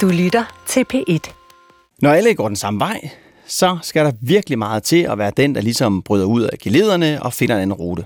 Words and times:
Du 0.00 0.08
lytter 0.08 0.44
til 0.66 0.84
P1. 0.94 1.32
Når 1.98 2.10
alle 2.10 2.34
går 2.34 2.48
den 2.48 2.56
samme 2.56 2.80
vej, 2.80 3.10
så 3.46 3.78
skal 3.82 4.04
der 4.04 4.12
virkelig 4.20 4.58
meget 4.58 4.82
til 4.82 5.02
at 5.02 5.18
være 5.18 5.32
den, 5.36 5.54
der 5.54 5.60
ligesom 5.60 6.02
bryder 6.02 6.24
ud 6.24 6.42
af 6.42 6.58
gelederne 6.58 7.22
og 7.22 7.32
finder 7.32 7.54
en 7.54 7.62
anden 7.62 7.74
rute. 7.74 8.04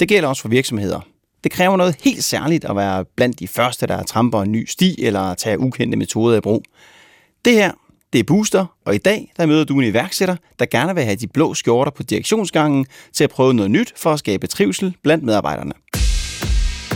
Det 0.00 0.08
gælder 0.08 0.28
også 0.28 0.42
for 0.42 0.48
virksomheder. 0.48 1.00
Det 1.44 1.52
kræver 1.52 1.76
noget 1.76 1.96
helt 2.04 2.24
særligt 2.24 2.64
at 2.64 2.76
være 2.76 3.04
blandt 3.16 3.40
de 3.40 3.48
første, 3.48 3.86
der 3.86 4.02
tramper 4.02 4.42
en 4.42 4.52
ny 4.52 4.66
sti 4.66 5.04
eller 5.04 5.34
tager 5.34 5.56
ukendte 5.56 5.98
metoder 5.98 6.36
i 6.36 6.40
brug. 6.40 6.62
Det 7.44 7.52
her, 7.52 7.72
det 8.12 8.18
er 8.18 8.24
Booster, 8.24 8.66
og 8.86 8.94
i 8.94 8.98
dag 8.98 9.32
der 9.36 9.46
møder 9.46 9.64
du 9.64 9.78
en 9.78 9.84
iværksætter, 9.84 10.36
der 10.58 10.66
gerne 10.66 10.94
vil 10.94 11.04
have 11.04 11.16
de 11.16 11.26
blå 11.26 11.54
skjorter 11.54 11.92
på 11.92 12.02
direktionsgangen 12.02 12.86
til 13.12 13.24
at 13.24 13.30
prøve 13.30 13.54
noget 13.54 13.70
nyt 13.70 13.92
for 13.96 14.12
at 14.12 14.18
skabe 14.18 14.46
trivsel 14.46 14.96
blandt 15.02 15.24
medarbejderne. 15.24 15.72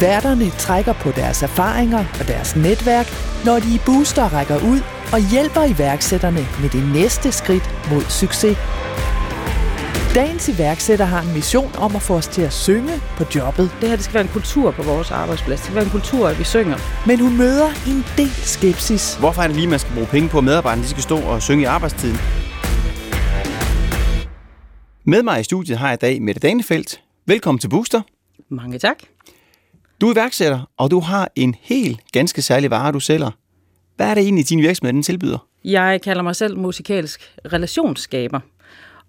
Værterne 0.00 0.50
trækker 0.50 0.92
på 0.92 1.10
deres 1.10 1.42
erfaringer 1.42 2.04
og 2.20 2.28
deres 2.28 2.56
netværk, 2.56 3.06
når 3.44 3.58
de 3.58 3.74
i 3.74 3.80
Booster 3.86 4.28
rækker 4.28 4.56
ud 4.56 4.80
og 5.12 5.30
hjælper 5.30 5.64
iværksætterne 5.64 6.46
med 6.60 6.70
det 6.70 6.92
næste 6.94 7.32
skridt 7.32 7.70
mod 7.90 8.02
succes. 8.02 8.56
Dagens 10.14 10.48
iværksætter 10.48 11.04
har 11.04 11.22
en 11.22 11.32
mission 11.34 11.70
om 11.78 11.96
at 11.96 12.02
få 12.02 12.14
os 12.14 12.26
til 12.26 12.42
at 12.42 12.52
synge 12.52 12.92
på 13.16 13.24
jobbet. 13.34 13.70
Det 13.80 13.88
her 13.88 13.96
det 13.96 14.04
skal 14.04 14.14
være 14.14 14.22
en 14.22 14.28
kultur 14.28 14.70
på 14.70 14.82
vores 14.82 15.10
arbejdsplads. 15.10 15.60
Det 15.60 15.64
skal 15.64 15.74
være 15.74 15.84
en 15.84 15.90
kultur, 15.90 16.28
at 16.28 16.38
vi 16.38 16.44
synger. 16.44 16.76
Men 17.06 17.20
hun 17.20 17.36
møder 17.36 17.68
en 17.86 18.04
del 18.16 18.30
skepsis. 18.30 19.16
Hvorfor 19.16 19.42
er 19.42 19.46
det 19.46 19.56
lige, 19.56 19.68
man 19.68 19.78
skal 19.78 19.94
bruge 19.94 20.06
penge 20.06 20.28
på, 20.28 20.38
at 20.38 20.44
medarbejderne 20.44 20.82
de 20.82 20.88
skal 20.88 21.02
stå 21.02 21.18
og 21.18 21.42
synge 21.42 21.62
i 21.62 21.64
arbejdstiden? 21.64 22.16
Med 25.06 25.22
mig 25.22 25.40
i 25.40 25.44
studiet 25.44 25.78
har 25.78 25.88
jeg 25.88 25.94
i 25.94 26.02
dag 26.06 26.22
Mette 26.22 26.40
Danefeldt. 26.40 27.00
Velkommen 27.26 27.58
til 27.58 27.68
Booster. 27.68 28.00
Mange 28.50 28.78
tak. 28.78 28.96
Du 30.04 30.08
er 30.08 30.12
iværksætter, 30.12 30.70
og 30.76 30.90
du 30.90 31.00
har 31.00 31.32
en 31.36 31.54
helt 31.60 32.00
ganske 32.12 32.42
særlig 32.42 32.70
vare, 32.70 32.92
du 32.92 33.00
sælger. 33.00 33.30
Hvad 33.96 34.06
er 34.06 34.14
det 34.14 34.22
egentlig, 34.22 34.48
din 34.48 34.58
virksomhed 34.58 34.92
den 34.92 35.02
tilbyder? 35.02 35.46
Jeg 35.64 36.00
kalder 36.02 36.22
mig 36.22 36.36
selv 36.36 36.58
musikalsk 36.58 37.32
relationsskaber. 37.52 38.40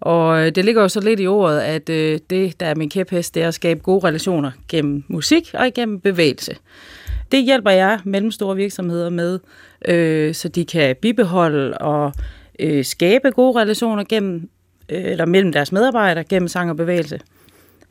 Og 0.00 0.40
øh, 0.40 0.54
det 0.54 0.64
ligger 0.64 0.82
jo 0.82 0.88
så 0.88 1.00
lidt 1.00 1.20
i 1.20 1.26
ordet, 1.26 1.60
at 1.60 1.88
øh, 1.88 2.18
det, 2.30 2.60
der 2.60 2.66
er 2.66 2.74
min 2.74 2.90
kæphest, 2.90 3.34
det 3.34 3.42
er 3.42 3.48
at 3.48 3.54
skabe 3.54 3.80
gode 3.80 4.06
relationer 4.06 4.50
gennem 4.68 5.04
musik 5.08 5.50
og 5.54 5.70
gennem 5.74 6.00
bevægelse. 6.00 6.56
Det 7.32 7.44
hjælper 7.44 7.70
jeg 7.70 8.00
mellemstore 8.04 8.56
virksomheder 8.56 9.10
med, 9.10 9.38
øh, 9.84 10.34
så 10.34 10.48
de 10.48 10.64
kan 10.64 10.96
bibeholde 11.02 11.78
og 11.78 12.12
øh, 12.60 12.84
skabe 12.84 13.30
gode 13.30 13.60
relationer 13.60 14.04
gennem, 14.08 14.48
øh, 14.88 15.04
eller 15.04 15.26
mellem 15.26 15.52
deres 15.52 15.72
medarbejdere 15.72 16.24
gennem 16.24 16.48
sang 16.48 16.70
og 16.70 16.76
bevægelse. 16.76 17.20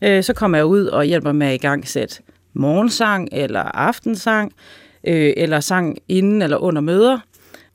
Øh, 0.02 0.24
så 0.24 0.34
kommer 0.34 0.58
jeg 0.58 0.66
ud 0.66 0.86
og 0.86 1.06
hjælper 1.06 1.32
med 1.32 1.48
at 1.48 1.54
i 1.54 1.58
gang 1.58 1.88
sætte 1.88 2.22
morgensang 2.56 3.30
eller 3.32 3.62
aftensang, 3.62 4.54
øh, 5.08 5.34
eller 5.38 5.60
sang 5.60 5.98
inden 6.08 6.42
eller 6.42 6.58
under 6.58 6.82
møder. 6.82 7.20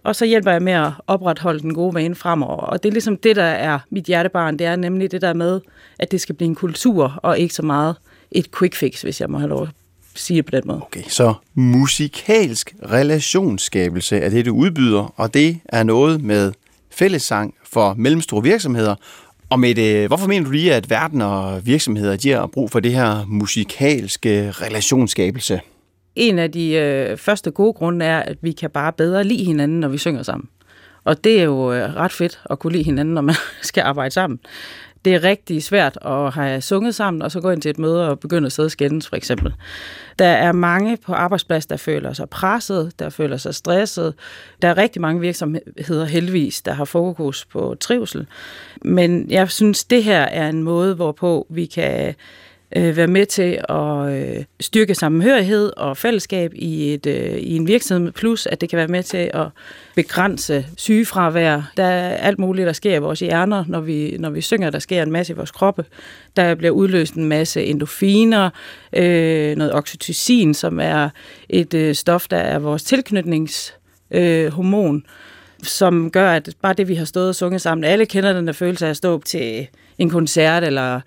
Og 0.04 0.16
så 0.16 0.24
hjælper 0.24 0.50
jeg 0.52 0.62
med 0.62 0.72
at 0.72 0.90
opretholde 1.06 1.60
den 1.60 1.74
gode 1.74 1.94
vane 1.94 2.14
fremover. 2.14 2.56
Og 2.56 2.82
det 2.82 2.88
er 2.88 2.92
ligesom 2.92 3.16
det, 3.16 3.36
der 3.36 3.42
er 3.42 3.78
mit 3.90 4.04
hjertebarn. 4.04 4.58
Det 4.58 4.66
er 4.66 4.76
nemlig 4.76 5.12
det 5.12 5.22
der 5.22 5.32
med, 5.32 5.60
at 5.98 6.10
det 6.10 6.20
skal 6.20 6.34
blive 6.34 6.48
en 6.48 6.54
kultur, 6.54 7.20
og 7.22 7.38
ikke 7.38 7.54
så 7.54 7.62
meget 7.62 7.96
et 8.30 8.50
quick 8.58 8.74
fix, 8.74 9.02
hvis 9.02 9.20
jeg 9.20 9.30
må 9.30 9.38
have 9.38 9.48
lov 9.48 9.62
at 9.62 9.68
sige 10.14 10.36
det 10.36 10.44
på 10.44 10.50
den 10.50 10.62
måde. 10.64 10.82
Okay, 10.82 11.02
så 11.08 11.34
musikalsk 11.54 12.74
relationsskabelse 12.90 14.16
er 14.16 14.30
det, 14.30 14.46
du 14.46 14.54
udbyder, 14.54 15.14
og 15.16 15.34
det 15.34 15.60
er 15.64 15.82
noget 15.82 16.22
med 16.22 16.52
fællessang 16.90 17.54
for 17.64 17.94
mellemstore 17.94 18.42
virksomheder. 18.42 18.94
Og 19.50 19.60
med 19.60 19.74
det, 19.74 20.06
hvorfor 20.06 20.28
mener 20.28 20.44
du 20.44 20.50
lige, 20.50 20.74
at 20.74 20.90
verden 20.90 21.20
og 21.20 21.66
virksomheder 21.66 22.16
de 22.16 22.30
har 22.30 22.46
brug 22.46 22.70
for 22.70 22.80
det 22.80 22.92
her 22.92 23.24
musikalske 23.26 24.50
relationsskabelse? 24.50 25.60
En 26.16 26.38
af 26.38 26.52
de 26.52 26.72
øh, 26.72 27.16
første 27.16 27.50
gode 27.50 27.72
grunde 27.72 28.04
er, 28.04 28.18
at 28.20 28.36
vi 28.42 28.52
kan 28.52 28.70
bare 28.70 28.92
bedre 28.92 29.24
lide 29.24 29.44
hinanden, 29.44 29.80
når 29.80 29.88
vi 29.88 29.98
synger 29.98 30.22
sammen. 30.22 30.48
Og 31.04 31.24
det 31.24 31.40
er 31.40 31.44
jo 31.44 31.72
øh, 31.72 31.96
ret 31.96 32.12
fedt 32.12 32.40
at 32.50 32.58
kunne 32.58 32.72
lide 32.72 32.84
hinanden, 32.84 33.14
når 33.14 33.22
man 33.22 33.34
skal 33.62 33.82
arbejde 33.82 34.10
sammen. 34.10 34.38
Det 35.04 35.14
er 35.14 35.24
rigtig 35.24 35.62
svært 35.62 35.98
at 36.04 36.32
have 36.34 36.60
sunget 36.60 36.94
sammen, 36.94 37.22
og 37.22 37.30
så 37.30 37.40
gå 37.40 37.50
ind 37.50 37.62
til 37.62 37.70
et 37.70 37.78
møde 37.78 38.08
og 38.08 38.20
begynde 38.20 38.46
at 38.46 38.52
sidde 38.52 38.66
og 38.66 38.70
skændes, 38.70 39.08
for 39.08 39.16
eksempel. 39.16 39.54
Der 40.18 40.26
er 40.26 40.52
mange 40.52 40.96
på 40.96 41.12
arbejdsplads, 41.12 41.66
der 41.66 41.76
føler 41.76 42.12
sig 42.12 42.30
presset, 42.30 42.92
der 42.98 43.10
føler 43.10 43.36
sig 43.36 43.54
stresset. 43.54 44.14
Der 44.62 44.68
er 44.68 44.76
rigtig 44.76 45.02
mange 45.02 45.20
virksomheder 45.20 46.04
heldigvis, 46.04 46.62
der 46.62 46.72
har 46.72 46.84
fokus 46.84 47.44
på 47.44 47.76
trivsel. 47.80 48.26
Men 48.84 49.30
jeg 49.30 49.50
synes, 49.50 49.84
det 49.84 50.04
her 50.04 50.20
er 50.20 50.48
en 50.48 50.62
måde, 50.62 50.94
hvorpå 50.94 51.46
vi 51.50 51.66
kan 51.66 52.14
øh, 52.76 52.96
være 52.96 53.06
med 53.06 53.26
til 53.26 53.58
at 53.68 54.12
øh, 54.12 54.44
styrke 54.60 54.94
sammenhørighed 54.94 55.72
og 55.76 55.96
fællesskab 55.96 56.52
i, 56.54 56.94
et, 56.94 57.06
øh, 57.06 57.36
i 57.36 57.56
en 57.56 57.66
virksomhed, 57.66 58.12
plus 58.12 58.46
at 58.46 58.60
det 58.60 58.68
kan 58.68 58.76
være 58.76 58.88
med 58.88 59.02
til 59.02 59.30
at 59.34 59.46
begrænse 59.94 60.66
sygefravær. 60.76 61.72
Der 61.76 61.84
er 61.84 62.16
alt 62.16 62.38
muligt, 62.38 62.66
der 62.66 62.72
sker 62.72 62.96
i 62.96 62.98
vores 62.98 63.20
hjerner, 63.20 63.64
når 63.68 63.80
vi, 63.80 64.16
når 64.18 64.30
vi 64.30 64.40
synger. 64.40 64.70
Der 64.70 64.78
sker 64.78 65.02
en 65.02 65.12
masse 65.12 65.32
i 65.32 65.36
vores 65.36 65.50
kroppe. 65.50 65.84
Der 66.36 66.54
bliver 66.54 66.70
udløst 66.70 67.14
en 67.14 67.24
masse 67.24 67.64
endorfiner, 67.64 68.50
øh, 68.92 69.56
noget 69.56 69.74
oxytocin, 69.74 70.54
som 70.54 70.80
er 70.80 71.08
et 71.48 71.74
øh, 71.74 71.94
stof, 71.94 72.28
der 72.28 72.36
er 72.36 72.58
vores 72.58 72.82
tilknytningshormon, 72.82 74.96
øh, 74.96 75.02
som 75.62 76.10
gør, 76.10 76.32
at 76.32 76.48
bare 76.62 76.72
det, 76.72 76.88
vi 76.88 76.94
har 76.94 77.04
stået 77.04 77.28
og 77.28 77.34
sunget 77.34 77.60
sammen, 77.60 77.84
alle 77.84 78.06
kender 78.06 78.32
den 78.32 78.46
der 78.46 78.52
følelse 78.52 78.86
af 78.86 78.90
at 78.90 78.96
stå 78.96 79.14
op 79.14 79.24
til 79.24 79.68
en 79.98 80.10
koncert 80.10 80.64
eller 80.64 81.00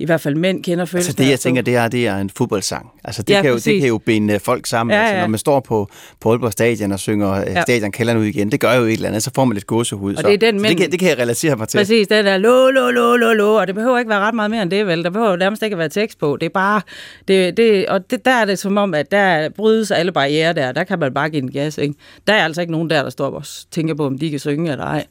i 0.00 0.04
hvert 0.04 0.20
fald 0.20 0.34
mænd 0.34 0.64
kender 0.64 0.84
følelsen. 0.84 1.10
Altså 1.10 1.22
det, 1.22 1.30
jeg 1.30 1.40
tænker, 1.40 1.62
det 1.62 1.76
er, 1.76 1.88
det 1.88 2.06
er 2.06 2.16
en 2.16 2.30
fodboldsang. 2.30 2.90
Altså 3.04 3.22
det, 3.22 3.34
ja, 3.34 3.42
kan, 3.42 3.50
jo, 3.50 3.56
det 3.56 3.80
kan 3.80 3.88
jo 3.88 3.98
binde 3.98 4.38
folk 4.38 4.66
sammen. 4.66 4.94
Ja, 4.94 5.00
ja. 5.00 5.06
Altså, 5.06 5.20
når 5.20 5.26
man 5.26 5.38
står 5.38 5.60
på, 5.60 5.88
på 6.20 6.30
Aalborg 6.30 6.52
Stadion 6.52 6.92
og 6.92 7.00
synger 7.00 7.32
øh, 7.32 7.46
ja. 7.46 7.62
stadion 7.62 7.92
kælderen 7.92 8.18
ud 8.18 8.24
igen, 8.24 8.52
det 8.52 8.60
gør 8.60 8.74
jo 8.74 8.84
et 8.84 8.92
eller 8.92 9.08
andet, 9.08 9.22
så 9.22 9.30
får 9.34 9.44
man 9.44 9.54
lidt 9.54 9.66
gåsehud. 9.66 10.14
Og 10.14 10.24
det, 10.24 10.32
er 10.32 10.38
den, 10.38 10.58
så 10.58 10.62
men, 10.62 10.70
det, 10.70 10.76
kan, 10.76 10.90
det 10.90 10.98
kan 10.98 11.08
jeg 11.08 11.18
relatere 11.18 11.56
mig 11.56 11.68
til. 11.68 11.78
Præcis, 11.78 12.08
den 12.08 12.24
der 12.24 12.36
lo, 12.36 12.70
lo, 12.70 12.90
lo, 12.90 13.16
lo, 13.16 13.32
lo, 13.32 13.54
og 13.54 13.66
det 13.66 13.74
behøver 13.74 13.98
ikke 13.98 14.08
være 14.08 14.20
ret 14.20 14.34
meget 14.34 14.50
mere 14.50 14.62
end 14.62 14.70
det, 14.70 14.86
vel? 14.86 15.04
Der 15.04 15.10
behøver 15.10 15.36
nærmest 15.36 15.62
ikke 15.62 15.74
at 15.74 15.78
være 15.78 15.88
tekst 15.88 16.18
på. 16.18 16.36
Det 16.40 16.46
er 16.46 16.50
bare, 16.50 16.80
det, 17.28 17.56
det, 17.56 17.86
og 17.86 18.10
det, 18.10 18.24
der 18.24 18.30
er 18.30 18.44
det 18.44 18.58
som 18.58 18.76
om, 18.76 18.94
at 18.94 19.10
der 19.10 19.48
brydes 19.48 19.90
alle 19.90 20.12
barriere 20.12 20.52
der. 20.52 20.72
Der 20.72 20.84
kan 20.84 20.98
man 20.98 21.14
bare 21.14 21.30
give 21.30 21.42
en 21.42 21.50
gas, 21.50 21.78
ikke? 21.78 21.94
Der 22.26 22.32
er 22.32 22.44
altså 22.44 22.60
ikke 22.60 22.72
nogen 22.72 22.90
der, 22.90 23.02
der 23.02 23.10
står 23.10 23.30
og 23.30 23.44
tænker 23.70 23.94
på, 23.94 24.06
om 24.06 24.18
de 24.18 24.30
kan 24.30 24.38
synge 24.38 24.72
eller 24.72 24.84
ej. 24.84 25.06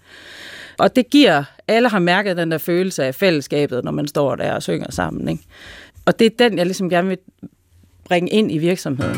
Og 0.80 0.96
det 0.96 1.10
giver, 1.10 1.44
alle 1.68 1.90
har 1.90 2.00
mærket 2.00 2.38
den 2.38 2.52
der 2.52 2.58
følelse 2.58 3.04
af 3.04 3.16
fællesskabet, 3.16 3.84
når 3.84 3.92
man 3.92 4.08
står 4.08 4.36
der 4.36 4.54
og 4.54 4.64
synger 4.64 4.92
sammen. 4.92 5.30
Ikke? 5.30 5.44
Og 6.06 6.20
det 6.20 6.26
er 6.26 6.50
den, 6.50 6.58
jeg 6.58 6.66
ligesom 6.66 6.90
gerne 6.90 7.08
vil 7.08 7.18
bringe 8.06 8.30
ind 8.30 8.52
i 8.52 8.58
virksomheden. 8.58 9.18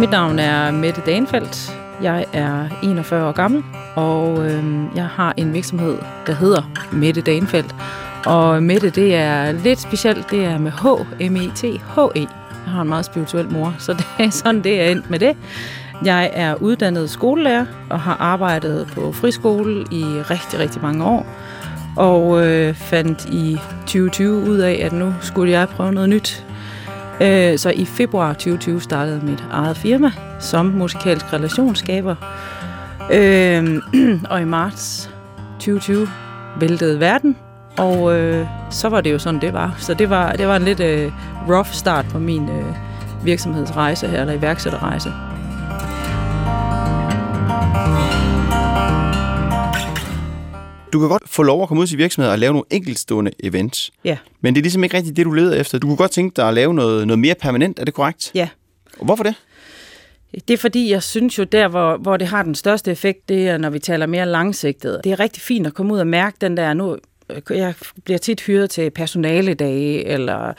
Mit 0.00 0.10
navn 0.10 0.38
er 0.38 0.70
Mette 0.70 1.02
Danfeldt. 1.06 1.78
Jeg 2.02 2.26
er 2.32 2.80
41 2.82 3.28
år 3.28 3.32
gammel, 3.32 3.62
og 3.94 4.46
øh, 4.46 4.64
jeg 4.96 5.06
har 5.06 5.34
en 5.36 5.54
virksomhed, 5.54 5.98
der 6.26 6.32
hedder 6.32 6.88
Mette 6.92 7.20
Danfeldt. 7.20 7.74
Og 8.26 8.62
Mette, 8.62 8.90
det 8.90 9.14
er 9.14 9.52
lidt 9.52 9.80
specielt. 9.80 10.30
Det 10.30 10.44
er 10.44 10.58
med 10.58 10.70
H, 10.70 10.84
M-E-T-H-E. 11.30 12.28
Jeg 12.64 12.72
har 12.72 12.82
en 12.82 12.88
meget 12.88 13.04
spirituel 13.04 13.50
mor, 13.50 13.74
så 13.78 13.92
det 13.92 14.06
er 14.18 14.30
sådan, 14.30 14.64
det 14.64 14.80
er 14.80 14.90
endt 14.90 15.10
med 15.10 15.18
det. 15.18 15.36
Jeg 16.04 16.30
er 16.34 16.54
uddannet 16.54 17.10
skolelærer 17.10 17.66
og 17.90 18.00
har 18.00 18.16
arbejdet 18.20 18.86
på 18.94 19.12
friskole 19.12 19.84
i 19.90 20.04
rigtig, 20.04 20.58
rigtig 20.58 20.82
mange 20.82 21.04
år. 21.04 21.26
Og 21.96 22.46
øh, 22.46 22.74
fandt 22.74 23.24
i 23.24 23.58
2020 23.80 24.50
ud 24.50 24.58
af, 24.58 24.80
at 24.84 24.92
nu 24.92 25.14
skulle 25.20 25.52
jeg 25.52 25.68
prøve 25.68 25.92
noget 25.92 26.08
nyt. 26.08 26.46
Øh, 27.20 27.58
så 27.58 27.70
i 27.70 27.84
februar 27.84 28.32
2020 28.32 28.80
startede 28.80 29.20
mit 29.24 29.44
eget 29.50 29.76
firma 29.76 30.12
som 30.40 30.66
musikalsk 30.66 31.32
relationsskaber. 31.32 32.14
Øh, 33.12 33.82
og 34.30 34.42
i 34.42 34.44
marts 34.44 35.10
2020 35.54 36.08
væltede 36.60 37.00
verden, 37.00 37.36
og 37.78 38.18
øh, 38.18 38.46
så 38.70 38.88
var 38.88 39.00
det 39.00 39.12
jo 39.12 39.18
sådan, 39.18 39.40
det 39.40 39.52
var. 39.52 39.74
Så 39.78 39.94
det 39.94 40.10
var, 40.10 40.32
det 40.32 40.46
var 40.46 40.56
en 40.56 40.62
lidt 40.62 40.80
øh, 40.80 41.12
rough 41.48 41.68
start 41.68 42.06
på 42.12 42.18
min 42.18 42.48
øh, 42.48 42.74
virksomhedsrejse 43.24 44.08
her, 44.08 44.20
eller 44.20 44.34
iværksætterrejse. 44.34 45.12
Du 50.92 51.00
kan 51.00 51.08
godt 51.08 51.28
få 51.28 51.42
lov 51.42 51.62
at 51.62 51.68
komme 51.68 51.80
ud 51.80 51.86
til 51.86 51.98
virksomheder 51.98 52.32
og 52.32 52.38
lave 52.38 52.52
nogle 52.52 52.64
enkeltstående 52.70 53.30
events. 53.42 53.90
Ja. 54.04 54.18
Men 54.40 54.54
det 54.54 54.60
er 54.60 54.62
ligesom 54.62 54.84
ikke 54.84 54.96
rigtigt 54.96 55.16
det, 55.16 55.26
du 55.26 55.30
leder 55.30 55.60
efter. 55.60 55.78
Du 55.78 55.86
kunne 55.86 55.96
godt 55.96 56.10
tænke 56.10 56.36
dig 56.36 56.48
at 56.48 56.54
lave 56.54 56.74
noget, 56.74 57.06
noget 57.06 57.18
mere 57.18 57.34
permanent, 57.34 57.78
er 57.78 57.84
det 57.84 57.94
korrekt? 57.94 58.30
Ja. 58.34 58.48
Og 58.98 59.04
hvorfor 59.04 59.24
det? 59.24 59.34
Det 60.48 60.54
er 60.54 60.58
fordi, 60.58 60.90
jeg 60.90 61.02
synes 61.02 61.38
jo, 61.38 61.44
der 61.44 61.68
hvor, 61.68 61.96
hvor 61.96 62.16
det 62.16 62.26
har 62.26 62.42
den 62.42 62.54
største 62.54 62.90
effekt, 62.90 63.28
det 63.28 63.48
er, 63.48 63.58
når 63.58 63.70
vi 63.70 63.78
taler 63.78 64.06
mere 64.06 64.26
langsigtet. 64.26 65.00
Det 65.04 65.12
er 65.12 65.20
rigtig 65.20 65.42
fint 65.42 65.66
at 65.66 65.74
komme 65.74 65.94
ud 65.94 65.98
og 65.98 66.06
mærke 66.06 66.36
den 66.40 66.56
der, 66.56 66.74
nu 66.74 66.96
Øh, 67.32 67.58
jeg 67.58 67.74
bliver 68.04 68.18
tit 68.18 68.40
hyret 68.40 68.70
til 68.70 68.90
personaledage 68.90 70.06
eller 70.06 70.52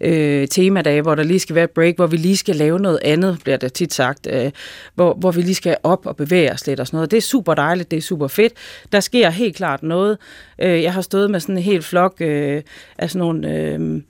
øh, 0.00 0.48
temadage, 0.48 1.02
hvor 1.02 1.14
der 1.14 1.22
lige 1.22 1.40
skal 1.40 1.54
være 1.54 1.64
et 1.64 1.70
break, 1.70 1.96
hvor 1.96 2.06
vi 2.06 2.16
lige 2.16 2.36
skal 2.36 2.56
lave 2.56 2.78
noget 2.78 2.98
andet, 3.04 3.38
bliver 3.44 3.56
der 3.56 3.68
tit 3.68 3.94
sagt, 3.94 4.26
øh, 4.30 4.50
hvor, 4.94 5.14
hvor 5.14 5.30
vi 5.30 5.42
lige 5.42 5.54
skal 5.54 5.76
op 5.82 6.06
og 6.06 6.16
bevæge 6.16 6.52
os 6.52 6.66
lidt 6.66 6.80
og 6.80 6.86
sådan 6.86 6.96
noget. 6.96 7.10
Det 7.10 7.16
er 7.16 7.20
super 7.20 7.54
dejligt, 7.54 7.90
det 7.90 7.96
er 7.96 8.00
super 8.02 8.28
fedt. 8.28 8.52
Der 8.92 9.00
sker 9.00 9.30
helt 9.30 9.56
klart 9.56 9.82
noget. 9.82 10.18
Øh, 10.58 10.82
jeg 10.82 10.92
har 10.92 11.02
stået 11.02 11.30
med 11.30 11.40
sådan 11.40 11.56
en 11.56 11.62
helt 11.62 11.84
flok 11.84 12.16
øh, 12.20 12.62
af 12.98 13.10
sådan 13.10 13.18
nogle... 13.18 13.48
Øh, 13.48 14.02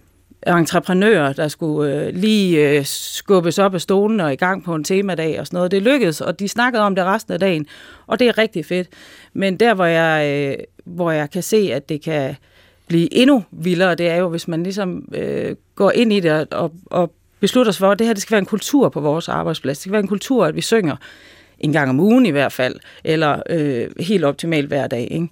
entreprenører, 0.46 1.32
der 1.32 1.48
skulle 1.48 1.94
øh, 1.94 2.14
lige 2.14 2.70
øh, 2.70 2.84
skubbes 2.84 3.58
op 3.58 3.74
af 3.74 3.80
stolen 3.80 4.20
og 4.20 4.32
i 4.32 4.36
gang 4.36 4.64
på 4.64 4.74
en 4.74 4.84
temadag 4.84 5.40
og 5.40 5.46
sådan 5.46 5.56
noget. 5.56 5.70
Det 5.70 5.82
lykkedes, 5.82 6.20
og 6.20 6.40
de 6.40 6.48
snakkede 6.48 6.82
om 6.82 6.94
det 6.94 7.04
resten 7.04 7.32
af 7.32 7.40
dagen, 7.40 7.66
og 8.06 8.18
det 8.18 8.28
er 8.28 8.38
rigtig 8.38 8.66
fedt. 8.66 8.88
Men 9.32 9.56
der, 9.56 9.74
hvor 9.74 9.84
jeg, 9.84 10.30
øh, 10.30 10.64
hvor 10.84 11.10
jeg 11.10 11.30
kan 11.30 11.42
se, 11.42 11.70
at 11.72 11.88
det 11.88 12.02
kan 12.02 12.36
blive 12.86 13.14
endnu 13.14 13.44
vildere, 13.50 13.94
det 13.94 14.08
er 14.08 14.16
jo, 14.16 14.28
hvis 14.28 14.48
man 14.48 14.62
ligesom 14.62 15.08
øh, 15.14 15.56
går 15.74 15.90
ind 15.90 16.12
i 16.12 16.20
det 16.20 16.54
og, 16.54 16.72
og 16.86 17.12
beslutter 17.40 17.72
sig 17.72 17.78
for, 17.78 17.90
at 17.90 17.98
det 17.98 18.06
her 18.06 18.14
det 18.14 18.22
skal 18.22 18.32
være 18.32 18.38
en 18.38 18.46
kultur 18.46 18.88
på 18.88 19.00
vores 19.00 19.28
arbejdsplads. 19.28 19.78
Det 19.78 19.82
skal 19.82 19.92
være 19.92 20.02
en 20.02 20.08
kultur, 20.08 20.46
at 20.46 20.56
vi 20.56 20.60
synger 20.60 20.96
en 21.58 21.72
gang 21.72 21.90
om 21.90 22.00
ugen 22.00 22.26
i 22.26 22.30
hvert 22.30 22.52
fald, 22.52 22.76
eller 23.04 23.42
øh, 23.50 23.88
helt 24.00 24.24
optimalt 24.24 24.68
hver 24.68 24.86
dag. 24.86 25.08
Ikke? 25.10 25.28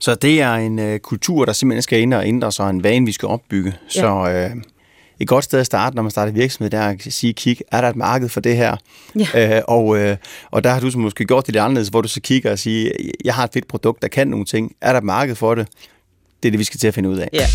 Så 0.00 0.14
det 0.14 0.40
er 0.40 0.54
en 0.54 0.78
øh, 0.78 0.98
kultur, 0.98 1.44
der 1.44 1.52
simpelthen 1.52 1.82
skal 1.82 2.00
ind 2.00 2.14
og 2.14 2.26
ændre 2.26 2.52
sig, 2.52 2.70
en 2.70 2.84
vane, 2.84 3.06
vi 3.06 3.12
skal 3.12 3.28
opbygge. 3.28 3.74
Ja. 3.96 4.00
Så 4.00 4.30
øh, 4.30 4.62
et 5.20 5.28
godt 5.28 5.44
sted 5.44 5.60
at 5.60 5.66
starte, 5.66 5.96
når 5.96 6.02
man 6.02 6.10
starter 6.10 6.32
virksomhed, 6.32 6.70
der 6.70 6.78
er 6.78 6.90
at 6.90 7.00
sige, 7.00 7.32
kig, 7.32 7.58
er 7.72 7.80
der 7.80 7.88
et 7.88 7.96
marked 7.96 8.28
for 8.28 8.40
det 8.40 8.56
her? 8.56 8.76
Ja. 9.34 9.56
Øh, 9.56 9.62
og, 9.68 9.98
øh, 9.98 10.16
og 10.50 10.64
der 10.64 10.70
har 10.70 10.80
du 10.80 10.90
så 10.90 10.98
måske 10.98 11.24
gjort 11.24 11.46
det 11.46 11.54
lidt 11.54 11.62
anderledes, 11.62 11.88
hvor 11.88 12.00
du 12.00 12.08
så 12.08 12.20
kigger 12.20 12.50
og 12.50 12.58
siger, 12.58 12.90
jeg 13.24 13.34
har 13.34 13.44
et 13.44 13.50
fedt 13.52 13.68
produkt, 13.68 14.02
der 14.02 14.08
kan 14.08 14.28
nogle 14.28 14.44
ting. 14.44 14.72
Er 14.80 14.92
der 14.92 14.98
et 14.98 15.04
marked 15.04 15.34
for 15.34 15.54
det? 15.54 15.68
Det 16.42 16.48
er 16.48 16.50
det, 16.50 16.58
vi 16.58 16.64
skal 16.64 16.80
til 16.80 16.88
at 16.88 16.94
finde 16.94 17.08
ud 17.08 17.18
af. 17.18 17.28
Ja. 17.32 17.46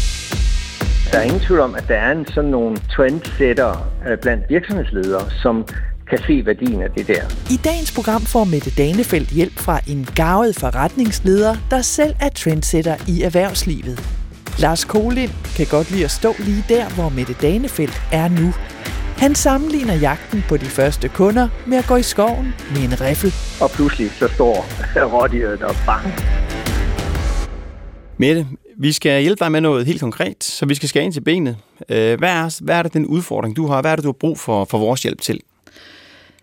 Der 1.12 1.18
er 1.18 1.24
ingen 1.24 1.40
tvivl 1.40 1.60
om, 1.60 1.76
at 1.76 1.84
der 1.88 1.96
er 1.96 2.12
en 2.12 2.26
sådan 2.28 2.50
nogle 2.50 2.78
trendsetter 2.96 3.92
øh, 4.08 4.18
blandt 4.18 4.44
virksomhedsledere, 4.50 5.32
som 5.44 5.66
kan 6.12 6.20
se 6.28 6.46
værdien 6.46 6.82
af 6.82 6.92
det 6.98 7.08
der. 7.08 7.24
I 7.56 7.58
dagens 7.64 7.92
program 7.92 8.22
får 8.22 8.44
Mette 8.44 8.72
Danefeldt 8.78 9.30
hjælp 9.30 9.60
fra 9.60 9.80
en 9.88 10.08
gavet 10.16 10.56
forretningsleder, 10.56 11.56
der 11.70 11.82
selv 11.82 12.14
er 12.20 12.30
trendsetter 12.30 12.96
i 13.08 13.22
erhvervslivet. 13.22 13.96
Lars 14.60 14.86
Kolind 14.86 15.32
kan 15.58 15.68
godt 15.70 15.92
lide 15.92 16.04
at 16.04 16.12
stå 16.12 16.34
lige 16.40 16.66
der, 16.70 16.90
hvor 16.96 17.10
Mette 17.10 17.36
Danefeldt 17.42 18.02
er 18.12 18.28
nu. 18.28 18.54
Han 19.18 19.36
sammenligner 19.36 19.96
jagten 19.96 20.44
på 20.50 20.58
de 20.58 20.66
første 20.66 21.10
kunder 21.10 21.48
med 21.68 21.78
at 21.78 21.88
gå 21.88 21.96
i 21.96 22.04
skoven 22.04 22.48
med 22.74 22.82
en 22.84 23.02
riffel. 23.02 23.34
Og 23.62 23.70
pludselig 23.72 24.12
så 24.12 24.28
står 24.28 24.66
rådyret 25.14 25.62
og 25.62 25.76
bang. 25.86 26.06
Mette, 28.18 28.48
vi 28.78 28.92
skal 28.92 29.22
hjælpe 29.22 29.44
dig 29.44 29.52
med 29.52 29.62
noget 29.62 29.86
helt 29.86 30.02
konkret, 30.02 30.44
så 30.44 30.66
vi 30.66 30.76
skal 30.76 30.90
skære 30.90 31.04
ind 31.04 31.14
til 31.14 31.22
benet. 31.22 31.58
Øh, 31.90 32.20
hvad 32.20 32.30
er, 32.30 32.64
hvad 32.64 32.76
er 32.76 32.84
det 32.84 32.94
den 32.94 33.06
udfordring, 33.06 33.56
du 33.56 33.68
har? 33.68 33.82
Hvad 33.82 33.92
er 33.92 33.96
det, 33.96 34.04
du 34.04 34.10
har 34.10 34.18
brug 34.20 34.40
for, 34.40 34.66
for 34.66 34.78
vores 34.78 35.04
hjælp 35.04 35.22
til? 35.22 35.40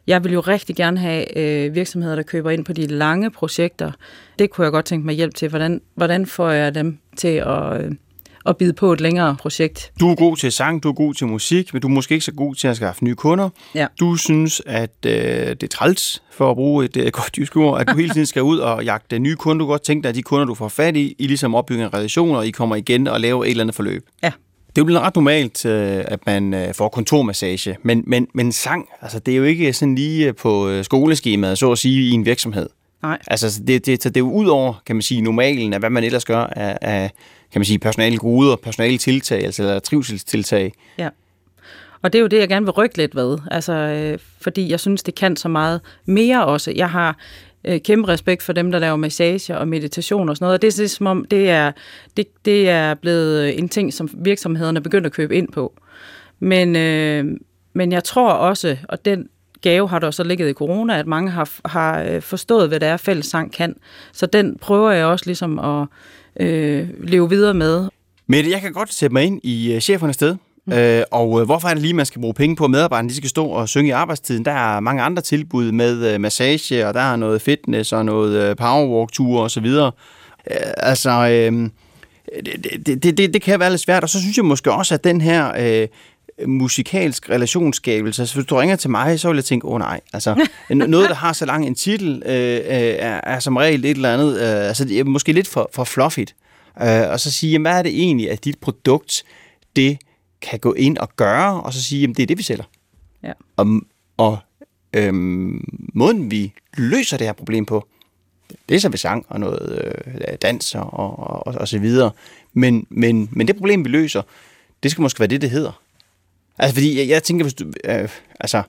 Jeg 0.09 0.25
vil 0.25 0.33
jo 0.33 0.41
rigtig 0.41 0.77
gerne 0.77 1.01
have 1.01 1.39
øh, 1.39 1.75
virksomheder, 1.75 2.17
der 2.17 2.23
køber 2.23 2.51
ind 2.51 2.65
på 2.65 2.73
de 2.73 2.87
lange 2.87 3.31
projekter. 3.31 3.93
Det 4.39 4.51
kunne 4.51 4.65
jeg 4.65 4.73
godt 4.73 4.85
tænke 4.85 5.07
mig 5.07 5.15
hjælp 5.15 5.35
til. 5.35 5.49
Hvordan, 5.49 5.81
hvordan 5.95 6.27
får 6.27 6.51
jeg 6.51 6.75
dem 6.75 6.99
til 7.17 7.29
at, 7.29 7.85
øh, 7.85 7.93
at 8.47 8.57
bide 8.57 8.73
på 8.73 8.93
et 8.93 9.01
længere 9.01 9.37
projekt? 9.41 9.93
Du 10.01 10.11
er 10.11 10.15
god 10.15 10.37
til 10.37 10.53
sang, 10.53 10.83
du 10.83 10.89
er 10.89 10.93
god 10.93 11.15
til 11.15 11.27
musik, 11.27 11.73
men 11.73 11.83
du 11.83 11.89
er 11.89 11.93
måske 11.93 12.15
ikke 12.15 12.25
så 12.25 12.33
god 12.33 12.55
til 12.55 12.69
at 12.69 12.77
skaffe 12.77 13.05
nye 13.05 13.15
kunder. 13.15 13.49
Ja. 13.75 13.87
Du 14.01 14.17
synes, 14.17 14.63
at 14.67 14.91
øh, 15.07 15.13
det 15.13 15.63
er 15.63 15.69
træls, 15.69 16.23
for 16.33 16.51
at 16.51 16.57
bruge 16.57 16.85
et 16.85 16.97
øh, 16.97 17.11
godt 17.13 17.39
jysk 17.39 17.57
ord, 17.57 17.81
at 17.81 17.89
du 17.89 17.97
hele 17.97 18.11
tiden 18.11 18.27
skal 18.27 18.43
ud 18.43 18.59
og 18.59 18.85
jagte 18.85 19.19
nye 19.19 19.37
kunder. 19.37 19.59
Du 19.59 19.67
kan 19.67 19.73
godt 19.73 19.83
tænke 19.83 20.03
dig, 20.03 20.09
at 20.09 20.15
de 20.15 20.23
kunder, 20.23 20.47
du 20.47 20.55
får 20.55 20.69
fat 20.69 20.97
i, 20.97 21.15
I 21.19 21.27
ligesom 21.27 21.55
opbygger 21.55 21.87
en 21.87 21.95
relation, 21.95 22.37
og 22.37 22.47
I 22.47 22.51
kommer 22.51 22.77
igen 22.77 23.07
og 23.07 23.21
laver 23.21 23.45
et 23.45 23.51
eller 23.51 23.65
andet 23.65 23.77
forløb. 23.77 24.07
Ja. 24.23 24.33
Det 24.79 24.89
er 24.89 24.95
jo 24.95 25.01
ret 25.01 25.17
normalt, 25.17 25.67
øh, 25.67 26.05
at 26.09 26.27
man 26.27 26.55
øh, 26.55 26.75
får 26.75 26.89
kontormassage, 26.89 27.77
men, 27.83 28.05
men, 28.07 28.29
men 28.35 28.53
sang, 28.53 28.89
altså 29.03 29.19
det 29.19 29.33
er 29.33 29.39
jo 29.39 29.45
ikke 29.45 29.73
sådan 29.73 29.95
lige 29.95 30.33
på 30.33 30.69
øh, 30.69 30.85
skoleskemaet, 30.85 31.59
så 31.59 31.73
at 31.73 31.79
sige, 31.79 32.09
i 32.09 32.11
en 32.11 32.27
virksomhed. 32.27 32.69
Nej. 33.03 33.19
Altså 33.27 33.63
det, 33.67 33.87
det, 33.87 34.05
det 34.05 34.17
er 34.17 34.21
jo 34.21 34.31
ud 34.31 34.47
over, 34.47 34.83
kan 34.87 34.97
man 34.97 35.03
sige, 35.03 35.21
normalen 35.21 35.73
af, 35.73 35.79
hvad 35.79 35.91
man 35.91 36.05
ellers 36.05 36.25
gør 36.25 36.39
af, 36.39 36.79
af 36.81 37.11
kan 37.53 37.61
man 37.61 37.65
sige, 37.65 37.79
personale 37.79 38.17
goder, 38.19 38.57
personale 38.57 38.99
tiltag, 38.99 39.45
altså 39.45 39.63
eller 39.63 39.79
trivselstiltag. 39.79 40.73
Ja. 40.99 41.09
Og 42.03 42.13
det 42.13 42.19
er 42.19 42.23
jo 42.23 42.29
det, 42.29 42.39
jeg 42.39 42.49
gerne 42.49 42.67
vil 42.67 42.73
rykke 42.73 42.97
lidt 42.97 43.17
ved, 43.17 43.39
altså, 43.51 43.73
øh, 43.73 44.19
fordi 44.41 44.71
jeg 44.71 44.81
synes, 44.81 45.03
det 45.03 45.15
kan 45.15 45.37
så 45.37 45.49
meget 45.49 45.81
mere 46.07 46.47
også. 46.47 46.73
Jeg 46.77 46.91
har 46.91 47.17
øh, 47.65 47.81
kæmpe 47.81 48.09
respekt 48.09 48.43
for 48.43 48.53
dem, 48.53 48.73
der 48.73 48.79
laver 48.79 48.97
massage 48.97 49.59
og 49.59 49.69
meditation 49.69 50.29
og 50.29 50.37
sådan 50.37 50.45
noget. 50.45 50.55
Og 50.55 50.63
det 50.63 50.81
er 50.81 50.89
som 50.89 51.07
om, 51.07 51.25
det 51.31 51.51
er, 51.51 51.73
det, 52.17 52.27
det 52.45 52.69
er 52.69 52.95
blevet 52.95 53.45
øh, 53.45 53.59
en 53.59 53.69
ting, 53.69 53.93
som 53.93 54.11
virksomhederne 54.15 54.79
er 54.79 54.83
begyndt 54.83 55.07
at 55.07 55.13
købe 55.13 55.37
ind 55.37 55.49
på. 55.53 55.75
Men, 56.41 56.77
øh, 56.77 57.25
men 57.73 57.93
jeg 57.93 58.05
tror 58.05 58.33
også, 58.33 58.77
og 58.89 59.05
den 59.05 59.29
gave 59.61 59.89
har 59.89 59.99
der 59.99 60.11
så 60.11 60.25
ligget 60.25 60.51
i 60.51 60.53
corona, 60.53 60.99
at 60.99 61.07
mange 61.07 61.31
har, 61.31 61.51
har 61.65 62.03
øh, 62.03 62.23
forstået, 62.23 62.69
hvad 62.69 62.81
det 62.81 62.89
er, 62.89 62.97
fællessang 62.97 63.53
kan. 63.53 63.75
Så 64.13 64.27
den 64.27 64.59
prøver 64.61 64.91
jeg 64.91 65.07
også 65.07 65.27
ligesom 65.27 65.59
at 65.59 65.87
øh, 66.41 66.89
leve 67.01 67.31
videre 67.31 67.55
med. 67.55 67.89
Mette, 68.27 68.51
jeg 68.51 68.61
kan 68.61 68.73
godt 68.73 68.93
sætte 68.93 69.13
mig 69.13 69.25
ind 69.25 69.41
i 69.45 69.75
øh, 69.75 69.81
chefernes 69.81 70.15
sted. 70.15 70.37
Mm. 70.69 70.75
Øh, 70.75 71.03
og 71.11 71.41
øh, 71.41 71.47
hvorfor 71.47 71.69
er 71.69 71.75
det 71.75 71.82
lige, 71.82 71.94
man 71.94 72.06
skal 72.06 72.20
bruge 72.20 72.35
penge 72.35 72.56
på, 72.56 72.65
at 72.65 72.70
medarbejderne 72.70 73.09
de 73.09 73.17
skal 73.17 73.31
stå 73.31 73.47
og 73.47 73.69
synge 73.69 73.88
i 73.88 73.91
arbejdstiden? 73.91 74.44
Der 74.44 74.53
er 74.53 74.81
mange 74.81 75.03
andre 75.03 75.23
tilbud 75.23 75.73
med 75.73 76.15
øh, 76.15 76.20
massage, 76.20 76.87
og 76.87 76.94
der 76.94 77.00
er 77.00 77.17
noget 77.17 77.43
fitness 77.43 77.93
og 77.93 78.05
noget 78.05 78.43
øh, 78.43 78.56
powerwalk-ture 78.56 79.43
osv. 79.43 79.67
Øh, 79.67 79.91
altså, 80.76 81.11
øh, 81.11 81.70
det, 82.87 83.03
det, 83.03 83.19
det, 83.19 83.35
det 83.35 83.43
kan 83.43 83.61
være 83.61 83.70
lidt 83.70 83.81
svært. 83.81 84.03
Og 84.03 84.09
så 84.09 84.20
synes 84.20 84.37
jeg 84.37 84.44
måske 84.44 84.73
også, 84.73 84.94
at 84.94 85.05
den 85.05 85.20
her... 85.20 85.53
Øh, 85.59 85.88
musikalsk 86.47 87.31
relationsskabelse. 87.31 88.23
Altså, 88.23 88.35
hvis 88.35 88.47
du 88.47 88.56
ringer 88.56 88.76
til 88.76 88.91
mig, 88.91 89.21
så 89.21 89.29
vil 89.29 89.37
jeg 89.37 89.44
tænke, 89.44 89.67
åh 89.67 89.73
oh, 89.73 89.79
nej, 89.79 90.00
altså, 90.12 90.47
noget, 90.71 91.09
der 91.09 91.14
har 91.14 91.32
så 91.32 91.47
lang 91.47 91.67
en 91.67 91.75
titel, 91.75 92.23
øh, 92.26 92.32
øh, 92.32 92.61
er, 92.99 93.21
er 93.23 93.38
som 93.38 93.56
regel 93.56 93.85
et 93.85 93.91
eller 93.91 94.14
andet, 94.14 94.41
øh, 94.41 94.69
altså, 94.69 94.85
det 94.85 95.00
er 95.00 95.05
måske 95.05 95.32
lidt 95.32 95.49
for, 95.49 95.71
for 95.73 95.85
fluffigt. 95.85 96.35
Øh, 96.82 97.11
og 97.11 97.21
så 97.21 97.32
sige, 97.32 97.53
jamen, 97.53 97.62
hvad 97.62 97.79
er 97.79 97.82
det 97.82 98.03
egentlig, 98.03 98.31
at 98.31 98.44
dit 98.44 98.59
produkt, 98.59 99.25
det 99.76 99.99
kan 100.40 100.58
gå 100.58 100.73
ind 100.73 100.99
og 100.99 101.08
gøre, 101.17 101.62
og 101.62 101.73
så 101.73 101.82
sige, 101.82 102.00
jamen 102.00 102.14
det 102.14 102.23
er 102.23 102.26
det, 102.26 102.38
vi 102.38 102.43
sælger. 102.43 102.64
Ja. 103.23 103.32
Og, 103.56 103.67
og 104.17 104.38
øhm, 104.93 105.64
måden, 105.94 106.31
vi 106.31 106.52
løser 106.76 107.17
det 107.17 107.26
her 107.26 107.32
problem 107.32 107.67
på, 107.67 107.87
det 108.68 108.75
er 108.75 108.80
så 108.80 108.88
ved 108.88 108.99
sang 108.99 109.26
og 109.28 109.40
noget 109.40 109.83
øh, 110.04 110.37
dans 110.42 110.75
og, 110.75 110.95
og, 110.95 111.47
og, 111.47 111.54
og 111.54 111.68
så 111.68 111.78
videre. 111.78 112.11
Men, 112.52 112.87
men, 112.90 113.28
men 113.33 113.49
det 113.49 113.57
problem, 113.57 113.85
vi 113.85 113.88
løser, 113.88 114.23
det 114.83 114.90
skal 114.90 115.02
måske 115.02 115.21
være 115.21 115.26
det, 115.26 115.40
det 115.40 115.50
hedder. 115.50 115.83
Altså, 116.59 116.75
fordi 116.75 116.99
jeg, 116.99 117.09
jeg 117.09 117.23
tænker, 117.23 117.45
hvis 117.45 117.54
du, 117.54 117.73
øh, 117.85 118.09
altså, 118.40 118.62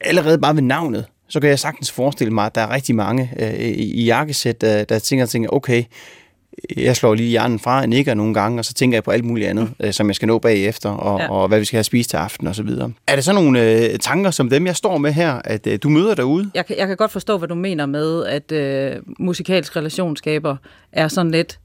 allerede 0.00 0.38
bare 0.38 0.54
ved 0.54 0.62
navnet, 0.62 1.06
så 1.28 1.40
kan 1.40 1.50
jeg 1.50 1.58
sagtens 1.58 1.92
forestille 1.92 2.34
mig, 2.34 2.46
at 2.46 2.54
der 2.54 2.60
er 2.60 2.70
rigtig 2.70 2.94
mange 2.94 3.32
øh, 3.38 3.60
i, 3.60 4.04
jakkesæt, 4.04 4.60
der, 4.60 4.84
der 4.84 4.98
tænker, 4.98 5.26
tænker, 5.26 5.48
okay, 5.52 5.84
jeg 6.76 6.96
slår 6.96 7.14
lige 7.14 7.28
hjernen 7.28 7.58
fra, 7.58 7.86
nikker 7.86 8.14
nogle 8.14 8.34
gange, 8.34 8.58
og 8.58 8.64
så 8.64 8.74
tænker 8.74 8.96
jeg 8.96 9.04
på 9.04 9.10
alt 9.10 9.24
muligt 9.24 9.48
andet, 9.48 9.72
mm. 9.78 9.86
øh, 9.86 9.92
som 9.92 10.08
jeg 10.08 10.14
skal 10.14 10.28
nå 10.28 10.38
bagefter, 10.38 10.90
og, 10.90 11.20
ja. 11.20 11.30
og 11.30 11.48
hvad 11.48 11.58
vi 11.58 11.64
skal 11.64 11.76
have 11.76 11.84
spist 11.84 12.10
til 12.10 12.16
aften 12.16 12.46
og 12.46 12.54
så 12.54 12.62
videre. 12.62 12.92
Er 13.06 13.14
det 13.14 13.24
så 13.24 13.32
nogle 13.32 13.72
øh, 13.72 13.98
tanker 13.98 14.30
som 14.30 14.50
dem, 14.50 14.66
jeg 14.66 14.76
står 14.76 14.98
med 14.98 15.12
her, 15.12 15.40
at 15.44 15.66
øh, 15.66 15.78
du 15.82 15.88
møder 15.88 16.14
derude? 16.14 16.50
Jeg 16.54 16.66
kan, 16.66 16.78
jeg 16.78 16.86
kan 16.86 16.96
godt 16.96 17.10
forstå, 17.10 17.38
hvad 17.38 17.48
du 17.48 17.54
mener 17.54 17.86
med, 17.86 18.26
at 18.26 18.52
øh, 18.52 18.96
musikalsk 19.18 19.76
relationsskaber 19.76 20.56
er 20.92 21.08
sådan 21.08 21.32
lidt, 21.32 21.58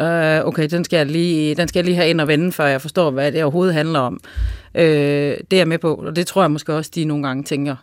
øh, 0.00 0.46
okay, 0.46 0.68
den 0.68 0.84
skal, 0.84 0.96
jeg 0.96 1.06
lige, 1.06 1.54
den 1.54 1.68
skal 1.68 1.78
jeg 1.78 1.84
lige 1.84 1.96
have 1.96 2.10
ind 2.10 2.20
og 2.20 2.28
vende, 2.28 2.52
før 2.52 2.66
jeg 2.66 2.80
forstår, 2.80 3.10
hvad 3.10 3.32
det 3.32 3.42
overhovedet 3.42 3.74
handler 3.74 3.98
om. 3.98 4.20
Øh, 4.74 4.84
det 4.84 5.52
er 5.52 5.56
jeg 5.56 5.68
med 5.68 5.78
på, 5.78 5.94
og 5.94 6.16
det 6.16 6.26
tror 6.26 6.42
jeg 6.42 6.50
måske 6.50 6.74
også, 6.74 6.90
de 6.94 7.04
nogle 7.04 7.26
gange 7.26 7.42
tænker. 7.42 7.76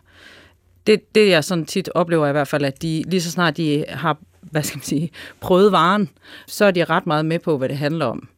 Det, 0.86 1.14
det 1.14 1.28
jeg 1.28 1.44
sådan 1.44 1.66
tit 1.66 1.88
oplever 1.94 2.28
i 2.28 2.32
hvert 2.32 2.48
fald, 2.48 2.64
at 2.64 2.82
de 2.82 3.04
lige 3.06 3.20
så 3.20 3.30
snart 3.30 3.56
de 3.56 3.84
har 3.88 4.18
hvad 4.50 4.62
skal 4.62 4.78
man 4.78 4.84
sige, 4.84 5.10
prøvet 5.40 5.72
varen, 5.72 6.08
så 6.46 6.64
er 6.64 6.70
de 6.70 6.84
ret 6.84 7.06
meget 7.06 7.26
med 7.26 7.38
på, 7.38 7.58
hvad 7.58 7.68
det 7.68 7.76
handler 7.78 8.06
om. 8.06 8.28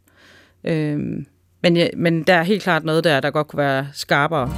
Øhm, 0.64 1.26
men, 1.62 1.76
ja, 1.76 1.88
men 1.96 2.22
der 2.22 2.34
er 2.34 2.42
helt 2.42 2.62
klart 2.62 2.84
noget 2.84 3.04
der, 3.04 3.20
der 3.20 3.30
godt 3.30 3.48
kunne 3.48 3.58
være 3.58 3.88
skarpere. 3.92 4.52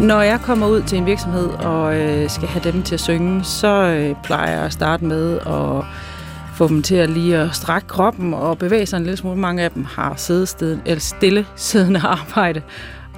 Når 0.00 0.22
jeg 0.22 0.40
kommer 0.40 0.66
ud 0.66 0.82
til 0.82 0.98
en 0.98 1.06
virksomhed 1.06 1.48
og 1.48 1.96
øh, 1.96 2.30
skal 2.30 2.48
have 2.48 2.72
dem 2.72 2.82
til 2.82 2.94
at 2.94 3.00
synge, 3.00 3.44
så 3.44 3.68
øh, 3.68 4.16
plejer 4.24 4.56
jeg 4.56 4.64
at 4.64 4.72
starte 4.72 5.04
med 5.04 5.38
at 5.38 5.84
få 6.54 6.68
dem 6.68 6.82
til 6.82 6.94
at 6.94 7.10
lige 7.10 7.36
at 7.36 7.54
strække 7.54 7.88
kroppen 7.88 8.34
og 8.34 8.58
bevæge 8.58 8.86
sig 8.86 8.96
en 8.96 9.02
lille 9.02 9.16
smule. 9.16 9.36
Mange 9.36 9.62
af 9.62 9.70
dem 9.70 9.84
har 9.84 10.14
sidde 10.16 10.80
eller 10.86 11.00
stille 11.00 11.46
siddende 11.56 12.00
arbejde, 12.00 12.62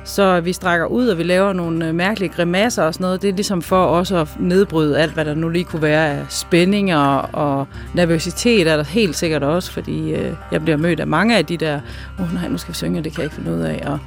så 0.04 0.40
vi 0.40 0.52
strækker 0.52 0.86
ud, 0.86 1.08
og 1.08 1.18
vi 1.18 1.22
laver 1.22 1.52
nogle 1.52 1.88
øh, 1.88 1.94
mærkelige 1.94 2.28
grimasser 2.28 2.82
og 2.82 2.94
sådan 2.94 3.04
noget. 3.04 3.22
Det 3.22 3.30
er 3.30 3.34
ligesom 3.34 3.62
for 3.62 3.84
også 3.84 4.16
at 4.16 4.28
nedbryde 4.40 4.98
alt, 4.98 5.12
hvad 5.12 5.24
der 5.24 5.34
nu 5.34 5.48
lige 5.48 5.64
kunne 5.64 5.82
være 5.82 6.08
af 6.08 6.24
spændinger 6.28 6.98
og, 7.32 7.66
nervøsitet 7.94 8.66
er 8.66 8.76
der 8.76 8.84
helt 8.84 9.16
sikkert 9.16 9.42
også, 9.42 9.72
fordi 9.72 10.12
øh, 10.12 10.32
jeg 10.52 10.62
bliver 10.62 10.76
mødt 10.76 11.00
af 11.00 11.06
mange 11.06 11.36
af 11.36 11.46
de 11.46 11.56
der, 11.56 11.80
åh 12.18 12.24
oh, 12.24 12.34
nej, 12.34 12.48
nu 12.48 12.58
skal 12.58 12.72
vi 12.72 12.76
synge, 12.76 13.02
det 13.02 13.12
kan 13.12 13.18
jeg 13.22 13.24
ikke 13.24 13.36
finde 13.36 13.52
ud 13.52 13.60
af. 13.60 13.82
Og, 13.86 13.98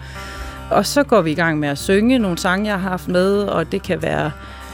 og 0.69 0.85
så 0.85 1.03
går 1.03 1.21
vi 1.21 1.31
i 1.31 1.35
gang 1.35 1.59
med 1.59 1.69
at 1.69 1.77
synge 1.77 2.19
nogle 2.19 2.37
sange, 2.37 2.65
jeg 2.69 2.79
har 2.79 2.89
haft 2.89 3.07
med, 3.07 3.37
og 3.37 3.71
det 3.71 3.83
kan 3.83 4.01
være 4.01 4.31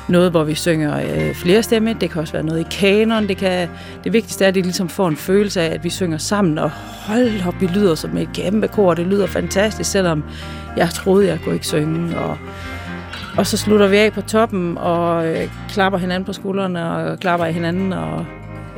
noget, 0.08 0.32
hvor 0.32 0.44
vi 0.44 0.56
synger 0.56 1.00
øh, 1.00 1.36
flere 1.36 1.64
stemme. 1.64 1.96
Det 2.02 2.12
kan 2.12 2.22
også 2.22 2.34
være 2.34 2.44
noget 2.44 2.60
i 2.60 2.68
kanon. 2.72 3.28
Det, 3.28 3.38
kan, 3.38 3.70
det 4.04 4.14
vigtigste 4.14 4.44
er, 4.44 4.48
at 4.48 4.56
det 4.56 4.64
ligesom 4.64 4.90
får 4.90 5.08
en 5.08 5.16
følelse 5.16 5.62
af, 5.62 5.74
at 5.74 5.84
vi 5.84 5.90
synger 5.90 6.18
sammen, 6.18 6.58
og 6.58 6.72
hold 7.08 7.48
op, 7.48 7.62
vi 7.62 7.68
lyder 7.68 7.96
som 7.96 8.18
et 8.18 8.30
kæmpe 8.34 8.68
kor. 8.68 8.94
Det 8.94 9.08
lyder 9.08 9.28
fantastisk, 9.28 9.92
selvom 9.92 10.24
jeg 10.78 10.90
troede, 10.90 11.28
jeg 11.28 11.40
kunne 11.44 11.54
ikke 11.54 11.68
synge. 11.68 12.18
Og, 12.18 12.38
og 13.38 13.48
så 13.48 13.58
slutter 13.58 13.88
vi 13.88 13.98
af 13.98 14.14
på 14.14 14.22
toppen, 14.22 14.78
og 14.78 15.28
øh, 15.28 15.50
klapper 15.70 16.00
hinanden 16.00 16.26
på 16.26 16.34
skuldrene, 16.34 16.92
og 16.92 17.20
klapper 17.20 17.46
i 17.46 17.54
hinanden, 17.54 17.94
og 17.94 18.26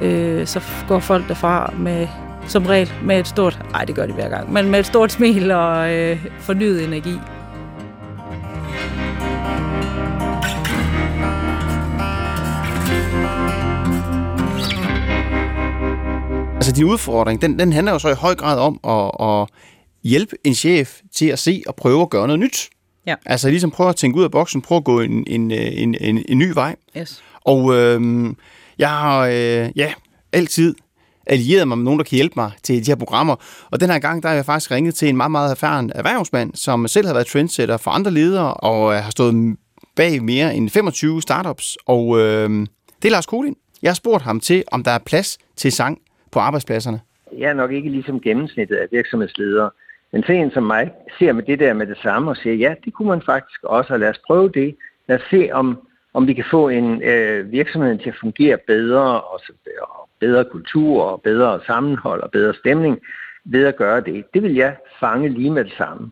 øh, 0.02 0.48
så 0.48 0.62
går 0.88 1.00
folk 1.00 1.28
derfra 1.28 1.74
med 1.78 2.08
som 2.48 2.66
regel 2.66 2.92
med 3.04 3.20
et 3.20 3.28
stort, 3.28 3.60
nej 3.72 3.86
det 3.86 3.96
gør 3.96 4.06
de 4.06 4.14
hver 4.14 4.30
gang, 4.30 4.54
men 4.54 4.70
med 4.70 4.80
et 4.80 4.86
stort 4.86 5.12
smil 5.12 5.52
og 5.52 5.94
øh, 5.94 6.26
fornyet 6.40 6.84
energi. 6.84 7.20
Altså 16.70 16.82
din 16.82 16.92
udfordring, 16.92 17.42
den, 17.42 17.60
den 17.60 17.74
handler 17.74 17.92
jo 17.92 18.00
så 18.00 18.10
i 18.10 18.14
høj 18.14 18.36
grad 18.36 18.60
om 18.60 18.80
at, 18.84 19.28
at 19.28 19.48
hjælpe 20.04 20.36
en 20.44 20.56
chef 20.56 21.00
til 21.16 21.26
at 21.26 21.40
se 21.40 21.64
og 21.68 21.76
prøve 21.76 22.02
at 22.02 22.10
gøre 22.10 22.28
noget 22.28 22.40
nyt. 22.40 22.70
Ja. 23.08 23.16
Altså 23.26 23.50
ligesom 23.50 23.72
prøve 23.72 23.90
at 23.90 23.96
tænke 23.96 24.18
ud 24.20 24.24
af 24.24 24.32
boksen, 24.32 24.62
prøve 24.62 24.78
at 24.78 24.84
gå 24.84 25.00
en, 25.00 25.24
en, 25.28 25.52
en, 25.52 25.96
en, 26.02 26.24
en 26.30 26.38
ny 26.38 26.52
vej. 26.54 26.76
Yes. 26.98 27.24
Og 27.42 27.76
øh, 27.76 28.30
jeg 28.78 28.90
har 28.90 29.26
øh, 29.26 29.70
ja, 29.76 29.94
altid 30.32 30.76
allieret 31.28 31.68
mig 31.68 31.78
med 31.78 31.86
nogen, 31.86 32.00
der 32.00 32.04
kan 32.04 32.16
hjælpe 32.16 32.34
mig 32.36 32.52
til 32.64 32.86
de 32.86 32.92
her 32.92 32.96
programmer. 32.96 33.36
Og 33.72 33.80
den 33.80 33.90
her 33.90 34.00
gang, 34.00 34.24
der 34.24 34.30
har 34.30 34.36
jeg 34.36 34.46
faktisk 34.46 34.72
ringet 34.72 34.96
til 34.96 35.10
en 35.10 35.18
meget, 35.18 35.32
meget 35.32 35.52
erfaren 35.52 35.92
erhvervsmand, 35.96 36.56
som 36.56 36.88
selv 36.88 37.08
har 37.08 37.14
været 37.14 37.28
trendsetter 37.28 37.78
for 37.78 37.92
andre 37.92 38.12
ledere, 38.12 38.54
og 38.54 38.94
øh, 38.94 39.04
har 39.04 39.12
stået 39.12 39.58
bag 39.96 40.24
mere 40.24 40.56
end 40.56 40.70
25 40.70 41.22
startups. 41.22 41.78
Og 41.86 42.20
øh, 42.20 42.50
det 43.02 43.08
er 43.08 43.12
Lars 43.12 43.26
Kolin. 43.26 43.56
Jeg 43.82 43.90
har 43.90 43.96
spurgt 43.96 44.24
ham 44.24 44.40
til, 44.40 44.64
om 44.72 44.84
der 44.84 44.92
er 44.92 45.00
plads 45.00 45.38
til 45.58 45.72
sang 45.72 45.98
på 46.32 46.40
arbejdspladserne. 46.40 47.00
Jeg 47.38 47.50
er 47.50 47.54
nok 47.54 47.72
ikke 47.72 47.90
ligesom 47.90 48.22
gennemsnittet 48.22 48.76
af 48.76 48.88
virksomhedsledere. 48.92 49.70
Men 50.12 50.24
så 50.24 50.32
en 50.32 50.52
som 50.52 50.64
mig 50.64 50.92
ser 51.20 51.34
med 51.34 51.44
det 51.44 51.60
der 51.60 51.74
med 51.74 51.88
det 51.88 51.98
samme 51.98 52.32
og 52.32 52.38
siger, 52.38 52.56
ja, 52.56 52.74
det 52.86 52.94
kunne 52.94 53.08
man 53.08 53.22
faktisk 53.22 53.64
også, 53.64 53.94
og 53.94 54.00
lad 54.00 54.10
os 54.10 54.22
prøve 54.28 54.50
det. 54.50 54.76
Lad 55.08 55.18
os 55.18 55.28
se, 55.30 55.50
om, 55.52 55.88
om 56.14 56.28
vi 56.28 56.34
kan 56.34 56.46
få 56.52 56.70
en 56.70 57.04
øh, 57.04 57.52
virksomhed 57.52 57.98
til 57.98 58.10
at 58.10 58.16
fungere 58.20 58.58
bedre, 58.68 59.22
og, 59.22 59.40
så, 59.40 59.54
og 59.82 60.10
bedre 60.20 60.46
kultur, 60.46 61.04
og 61.04 61.22
bedre 61.22 61.60
sammenhold, 61.66 62.22
og 62.22 62.32
bedre 62.32 62.54
stemning 62.54 63.00
ved 63.46 63.66
at 63.66 63.76
gøre 63.76 64.02
det. 64.02 64.26
Det 64.34 64.44
vil 64.44 64.56
jeg 64.56 64.76
fange 65.00 65.30
lige 65.30 65.52
med 65.52 65.64
det 65.64 65.74
samme. 65.78 66.12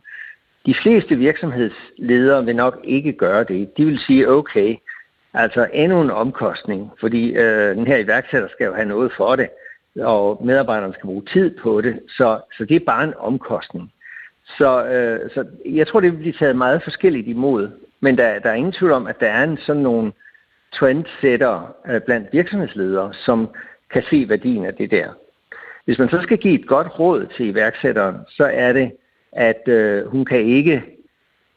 De 0.65 0.75
fleste 0.81 1.15
virksomhedsledere 1.15 2.45
vil 2.45 2.55
nok 2.55 2.79
ikke 2.83 3.13
gøre 3.13 3.43
det. 3.43 3.77
De 3.77 3.85
vil 3.85 3.99
sige, 3.99 4.29
okay, 4.29 4.75
altså 5.33 5.67
endnu 5.73 6.01
en 6.01 6.11
omkostning, 6.11 6.91
fordi 6.99 7.31
øh, 7.35 7.75
den 7.75 7.87
her 7.87 7.97
iværksætter 7.97 8.47
skal 8.47 8.65
jo 8.65 8.73
have 8.73 8.87
noget 8.87 9.11
for 9.17 9.35
det 9.35 9.49
og 10.01 10.45
medarbejderne 10.45 10.93
skal 10.93 11.07
bruge 11.07 11.23
tid 11.33 11.57
på 11.57 11.81
det, 11.81 11.99
så, 12.09 12.39
så 12.57 12.65
det 12.65 12.75
er 12.75 12.85
bare 12.85 13.03
en 13.03 13.13
omkostning. 13.17 13.93
Så, 14.57 14.85
øh, 14.85 15.29
så 15.33 15.45
jeg 15.65 15.87
tror, 15.87 15.99
det 15.99 16.11
vil 16.11 16.17
blive 16.17 16.33
taget 16.33 16.55
meget 16.55 16.83
forskelligt 16.83 17.27
imod, 17.27 17.69
men 17.99 18.17
der, 18.17 18.39
der 18.39 18.49
er 18.49 18.53
ingen 18.53 18.73
tvivl 18.73 18.91
om, 18.91 19.07
at 19.07 19.19
der 19.19 19.27
er 19.27 19.43
en 19.43 19.57
sådan 19.57 19.81
nogle 19.81 20.11
trendsetter 20.73 21.75
øh, 21.87 22.01
blandt 22.01 22.27
virksomhedsledere, 22.31 23.13
som 23.13 23.49
kan 23.89 24.03
se 24.09 24.29
værdien 24.29 24.65
af 24.65 24.73
det 24.73 24.91
der. 24.91 25.09
Hvis 25.85 25.99
man 25.99 26.09
så 26.09 26.21
skal 26.21 26.37
give 26.37 26.59
et 26.59 26.67
godt 26.67 26.99
råd 26.99 27.27
til 27.37 27.45
iværksætteren, 27.45 28.15
så 28.29 28.43
er 28.43 28.73
det, 28.73 28.91
at 29.31 29.67
øh, 29.67 30.05
hun 30.05 30.25
kan 30.25 30.39
ikke 30.39 30.83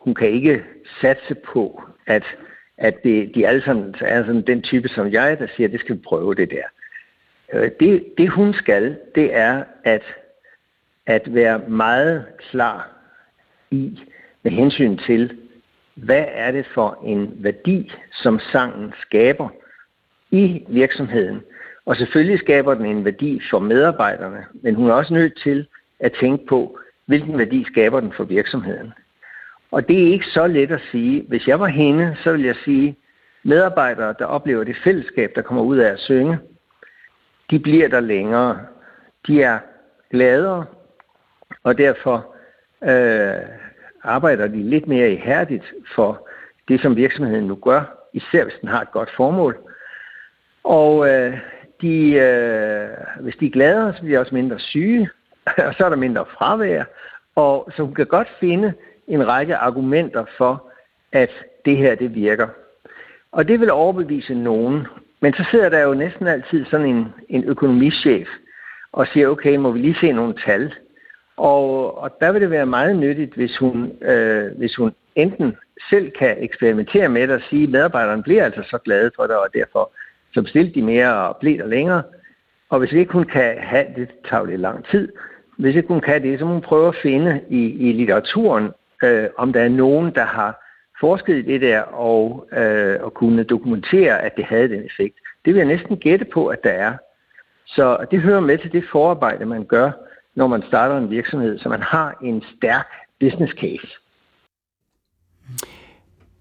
hun 0.01 0.15
kan 0.15 0.29
ikke 0.29 0.63
satse 1.01 1.35
på, 1.35 1.83
at, 2.07 2.25
at 2.79 3.03
det, 3.03 3.35
de 3.35 3.49
alle 3.49 3.63
sammen 3.63 3.95
er 4.01 4.25
sådan 4.25 4.47
den 4.47 4.63
type 4.63 4.89
som 4.89 5.13
jeg, 5.13 5.39
der 5.39 5.47
siger, 5.57 5.69
at 5.69 5.73
det 5.73 5.81
skal 5.81 5.97
vi 5.97 6.01
prøve 6.01 6.35
det 6.35 6.51
der. 6.51 6.63
Øh, 7.53 7.71
det, 7.81 8.05
det 8.19 8.29
hun 8.29 8.55
skal, 8.55 8.99
det 9.15 9.35
er 9.37 9.65
at, 9.85 10.03
at 11.07 11.35
være 11.35 11.59
meget 11.59 12.27
klar 12.51 12.89
i 13.71 14.01
med 14.43 14.53
hensyn 14.53 14.97
til, 14.97 15.39
hvad 15.95 16.25
er 16.29 16.51
det 16.51 16.67
for 16.75 16.99
en 17.05 17.33
værdi, 17.39 17.93
som 18.13 18.41
sangen 18.53 18.93
skaber 19.01 19.49
i 20.31 20.65
virksomheden. 20.69 21.41
Og 21.87 21.97
selvfølgelig 21.97 22.39
skaber 22.39 22.75
den 22.75 22.87
en 22.87 23.05
værdi 23.05 23.41
for 23.51 23.59
medarbejderne, 23.59 24.45
men 24.63 24.75
hun 24.75 24.91
er 24.91 24.95
også 24.95 25.15
nødt 25.15 25.41
til 25.43 25.67
at 26.01 26.13
tænke 26.21 26.47
på, 26.47 26.79
hvilken 27.07 27.39
værdi 27.39 27.65
skaber 27.65 28.01
den 28.01 28.13
for 28.13 28.25
virksomheden. 28.25 28.93
Og 29.71 29.89
det 29.89 30.03
er 30.03 30.13
ikke 30.13 30.27
så 30.27 30.47
let 30.47 30.71
at 30.71 30.81
sige. 30.91 31.25
Hvis 31.29 31.47
jeg 31.47 31.61
var 31.61 31.67
hende, 31.67 32.17
så 32.23 32.33
vil 32.33 32.43
jeg 32.43 32.57
sige, 32.65 32.97
medarbejdere, 33.43 34.15
der 34.19 34.25
oplever 34.25 34.65
det 34.65 34.77
fællesskab, 34.85 35.33
der 35.35 35.43
kommer 35.43 35.63
ud 35.63 35.77
af 35.77 35.93
at 35.93 36.01
synge, 36.01 36.39
de 37.51 37.59
bliver 37.59 37.89
der 37.89 38.01
længere. 38.01 38.61
De 39.27 39.43
er 39.43 39.59
gladere, 40.11 40.65
og 41.63 41.79
derfor 41.79 42.35
øh, 42.83 43.43
arbejder 44.03 44.47
de 44.47 44.63
lidt 44.63 44.89
mere 44.89 45.13
ihærdigt 45.13 45.65
for 45.95 46.29
det, 46.69 46.81
som 46.81 46.97
virksomheden 46.97 47.47
nu 47.47 47.55
gør, 47.55 48.09
især 48.13 48.45
hvis 48.45 48.55
den 48.61 48.69
har 48.69 48.81
et 48.81 48.91
godt 48.91 49.11
formål. 49.17 49.59
Og 50.65 51.09
øh, 51.09 51.39
de, 51.81 52.13
øh, 52.13 52.89
hvis 53.21 53.37
de 53.37 53.47
er 53.47 53.51
gladere, 53.51 53.95
så 53.95 54.01
bliver 54.01 54.19
de 54.19 54.23
også 54.23 54.35
mindre 54.35 54.59
syge, 54.59 55.11
og 55.67 55.75
så 55.75 55.85
er 55.85 55.89
der 55.89 55.97
mindre 55.97 56.25
fravær. 56.27 56.85
Og 57.35 57.71
så 57.77 57.83
hun 57.83 57.95
kan 57.95 58.07
godt 58.07 58.29
finde 58.41 58.75
en 59.07 59.29
række 59.29 59.57
argumenter 59.57 60.25
for, 60.39 60.71
at 61.13 61.31
det 61.65 61.77
her 61.77 61.95
det 61.95 62.15
virker. 62.15 62.49
Og 63.33 63.49
det 63.49 63.61
vil 63.61 63.71
overbevise 63.71 64.35
nogen. 64.35 64.87
Men 65.21 65.35
så 65.35 65.45
sidder 65.51 65.69
der 65.69 65.83
jo 65.83 65.95
næsten 65.95 66.27
altid 66.27 66.65
sådan 66.65 66.87
en, 66.87 67.09
en 67.29 67.45
økonomichef 67.45 68.29
og 68.93 69.07
siger, 69.07 69.29
okay, 69.29 69.57
må 69.57 69.71
vi 69.73 69.79
lige 69.79 69.97
se 70.01 70.13
nogle 70.13 70.35
tal? 70.47 70.75
Og, 71.37 71.99
og 71.99 72.17
der 72.21 72.33
vil 72.33 72.41
det 72.41 72.51
være 72.51 72.67
meget 72.67 72.97
nyttigt, 72.97 73.35
hvis 73.35 73.57
hun, 73.57 73.93
øh, 74.03 74.57
hvis 74.59 74.77
hun 74.77 74.93
enten 75.15 75.57
selv 75.91 76.11
kan 76.11 76.37
eksperimentere 76.39 77.09
med 77.09 77.29
det 77.29 77.37
og 77.37 77.43
sige, 77.51 77.63
at 77.63 77.71
medarbejderne 77.71 78.23
bliver 78.23 78.45
altså 78.45 78.63
så 78.63 78.79
glade 78.79 79.11
for 79.17 79.23
det, 79.23 79.37
og 79.37 79.49
derfor 79.55 79.93
så 80.35 80.43
bestilte 80.43 80.75
de 80.75 80.83
mere 80.83 81.15
og 81.29 81.37
blev 81.37 81.59
der 81.59 81.67
længere. 81.67 82.03
Og 82.69 82.79
hvis 82.79 82.93
ikke 82.93 83.13
hun 83.13 83.25
kan 83.25 83.59
have, 83.59 83.87
det 83.97 84.09
tager 84.31 84.47
lidt 84.47 84.61
lang 84.61 84.85
tid, 84.91 85.13
hvis 85.59 85.77
ikke 85.77 85.89
hun 85.89 86.01
kan 86.01 86.23
det, 86.23 86.39
så 86.39 86.45
må 86.45 86.53
hun 86.53 86.63
prøve 86.63 86.89
at 86.89 86.97
finde 87.03 87.41
i, 87.49 87.89
i 87.89 87.93
litteraturen, 87.93 88.71
øh, 89.03 89.29
om 89.39 89.53
der 89.53 89.61
er 89.61 89.69
nogen, 89.69 90.15
der 90.15 90.25
har 90.25 90.70
forsket 91.01 91.37
i 91.37 91.43
det 91.43 91.61
der 91.61 91.81
og, 91.81 92.49
øh, 92.57 92.97
og 93.03 93.15
kunne 93.15 93.43
dokumentere, 93.45 94.23
at 94.23 94.37
det 94.37 94.45
havde 94.45 94.69
den 94.69 94.85
effekt. 94.85 95.17
Det 95.45 95.55
vil 95.55 95.61
jeg 95.61 95.77
næsten 95.77 95.97
gætte 95.97 96.25
på, 96.25 96.47
at 96.47 96.65
der 96.65 96.71
er. 96.71 96.97
Så 97.67 98.07
det 98.11 98.21
hører 98.21 98.41
med 98.41 98.59
til 98.59 98.73
det 98.73 98.85
forarbejde, 98.93 99.47
man 99.47 99.65
gør, 99.65 99.91
når 100.35 100.47
man 100.47 100.63
starter 100.69 100.97
en 100.97 101.11
virksomhed, 101.11 101.59
så 101.59 101.69
man 101.69 101.83
har 101.83 102.19
en 102.23 102.43
stærk 102.57 102.87
business 103.21 103.53
case. 103.53 103.89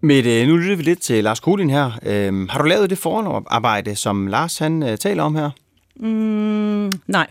Mette, 0.01 0.45
nu 0.45 0.57
lytter 0.57 0.75
vi 0.75 0.83
lidt 0.83 1.01
til 1.01 1.23
Lars 1.23 1.39
Kolin 1.39 1.69
her. 1.69 1.91
Øhm, 2.05 2.49
har 2.49 2.61
du 2.61 2.67
lavet 2.67 2.89
det 2.89 2.97
forarbejde, 2.97 3.95
som 3.95 4.27
Lars 4.27 4.57
han 4.57 4.83
øh, 4.83 4.97
taler 4.97 5.23
om 5.23 5.35
her? 5.35 5.49
Mm, 5.95 6.91
nej. 7.07 7.27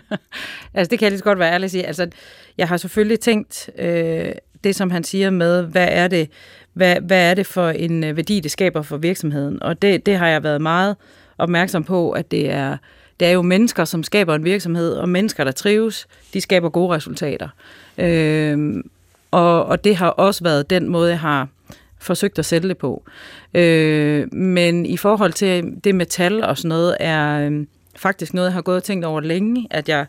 altså 0.74 0.90
det 0.90 0.98
kan 0.98 1.02
jeg 1.02 1.10
lige 1.10 1.18
så 1.18 1.24
godt 1.24 1.38
være 1.38 1.52
ærlig 1.52 1.64
at 1.64 1.70
sige. 1.70 1.86
Altså, 1.86 2.10
jeg 2.58 2.68
har 2.68 2.76
selvfølgelig 2.76 3.20
tænkt, 3.20 3.70
øh, 3.78 4.32
det, 4.64 4.76
som 4.76 4.90
han 4.90 5.04
siger 5.04 5.30
med, 5.30 5.62
hvad 5.62 5.88
er 5.90 6.08
det, 6.08 6.30
hvad, 6.72 6.96
hvad 7.00 7.30
er 7.30 7.34
det 7.34 7.46
for 7.46 7.68
en 7.68 8.04
øh, 8.04 8.16
værdi, 8.16 8.40
det 8.40 8.50
skaber 8.50 8.82
for 8.82 8.96
virksomheden. 8.96 9.62
Og 9.62 9.82
det, 9.82 10.06
det 10.06 10.16
har 10.16 10.28
jeg 10.28 10.42
været 10.42 10.60
meget 10.60 10.96
opmærksom 11.38 11.84
på, 11.84 12.10
at 12.10 12.30
det 12.30 12.50
er, 12.50 12.76
det 13.20 13.28
er 13.28 13.32
jo 13.32 13.42
mennesker, 13.42 13.84
som 13.84 14.02
skaber 14.02 14.34
en 14.34 14.44
virksomhed, 14.44 14.92
og 14.92 15.08
mennesker, 15.08 15.44
der 15.44 15.52
trives, 15.52 16.06
de 16.34 16.40
skaber 16.40 16.68
gode 16.68 16.94
resultater. 16.94 17.48
Øh, 17.98 18.84
og, 19.30 19.64
og 19.64 19.84
det 19.84 19.96
har 19.96 20.08
også 20.08 20.44
været 20.44 20.70
den 20.70 20.88
måde, 20.88 21.10
jeg 21.10 21.20
har 21.20 21.48
forsøgt 21.98 22.38
at 22.38 22.44
sætte 22.44 22.68
det 22.68 22.78
på. 22.78 23.02
Øh, 23.54 24.34
men 24.34 24.86
i 24.86 24.96
forhold 24.96 25.32
til 25.32 25.74
det 25.84 25.94
metal 25.94 26.44
og 26.44 26.56
sådan 26.56 26.68
noget, 26.68 26.96
er 27.00 27.48
øh, 27.48 27.66
faktisk 27.96 28.34
noget, 28.34 28.46
jeg 28.48 28.54
har 28.54 28.62
gået 28.62 28.76
og 28.76 28.84
tænkt 28.84 29.04
over 29.04 29.20
længe, 29.20 29.66
at 29.70 29.88
jeg 29.88 30.06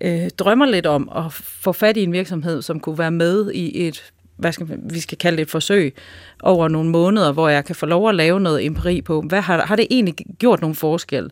øh, 0.00 0.30
drømmer 0.38 0.66
lidt 0.66 0.86
om 0.86 1.08
at 1.16 1.32
få 1.32 1.72
fat 1.72 1.96
i 1.96 2.02
en 2.02 2.12
virksomhed, 2.12 2.62
som 2.62 2.80
kunne 2.80 2.98
være 2.98 3.10
med 3.10 3.50
i 3.52 3.86
et, 3.86 4.12
hvad 4.36 4.52
skal 4.52 4.66
vi 4.90 5.00
skal 5.00 5.18
kalde 5.18 5.36
det 5.36 5.42
et 5.42 5.50
forsøg, 5.50 5.94
over 6.42 6.68
nogle 6.68 6.90
måneder, 6.90 7.32
hvor 7.32 7.48
jeg 7.48 7.64
kan 7.64 7.76
få 7.76 7.86
lov 7.86 8.08
at 8.08 8.14
lave 8.14 8.40
noget 8.40 8.66
empiri 8.66 9.00
på, 9.00 9.20
hvad 9.20 9.40
har, 9.40 9.66
har 9.66 9.76
det 9.76 9.86
egentlig 9.90 10.14
gjort 10.38 10.60
nogen 10.60 10.74
forskel? 10.74 11.30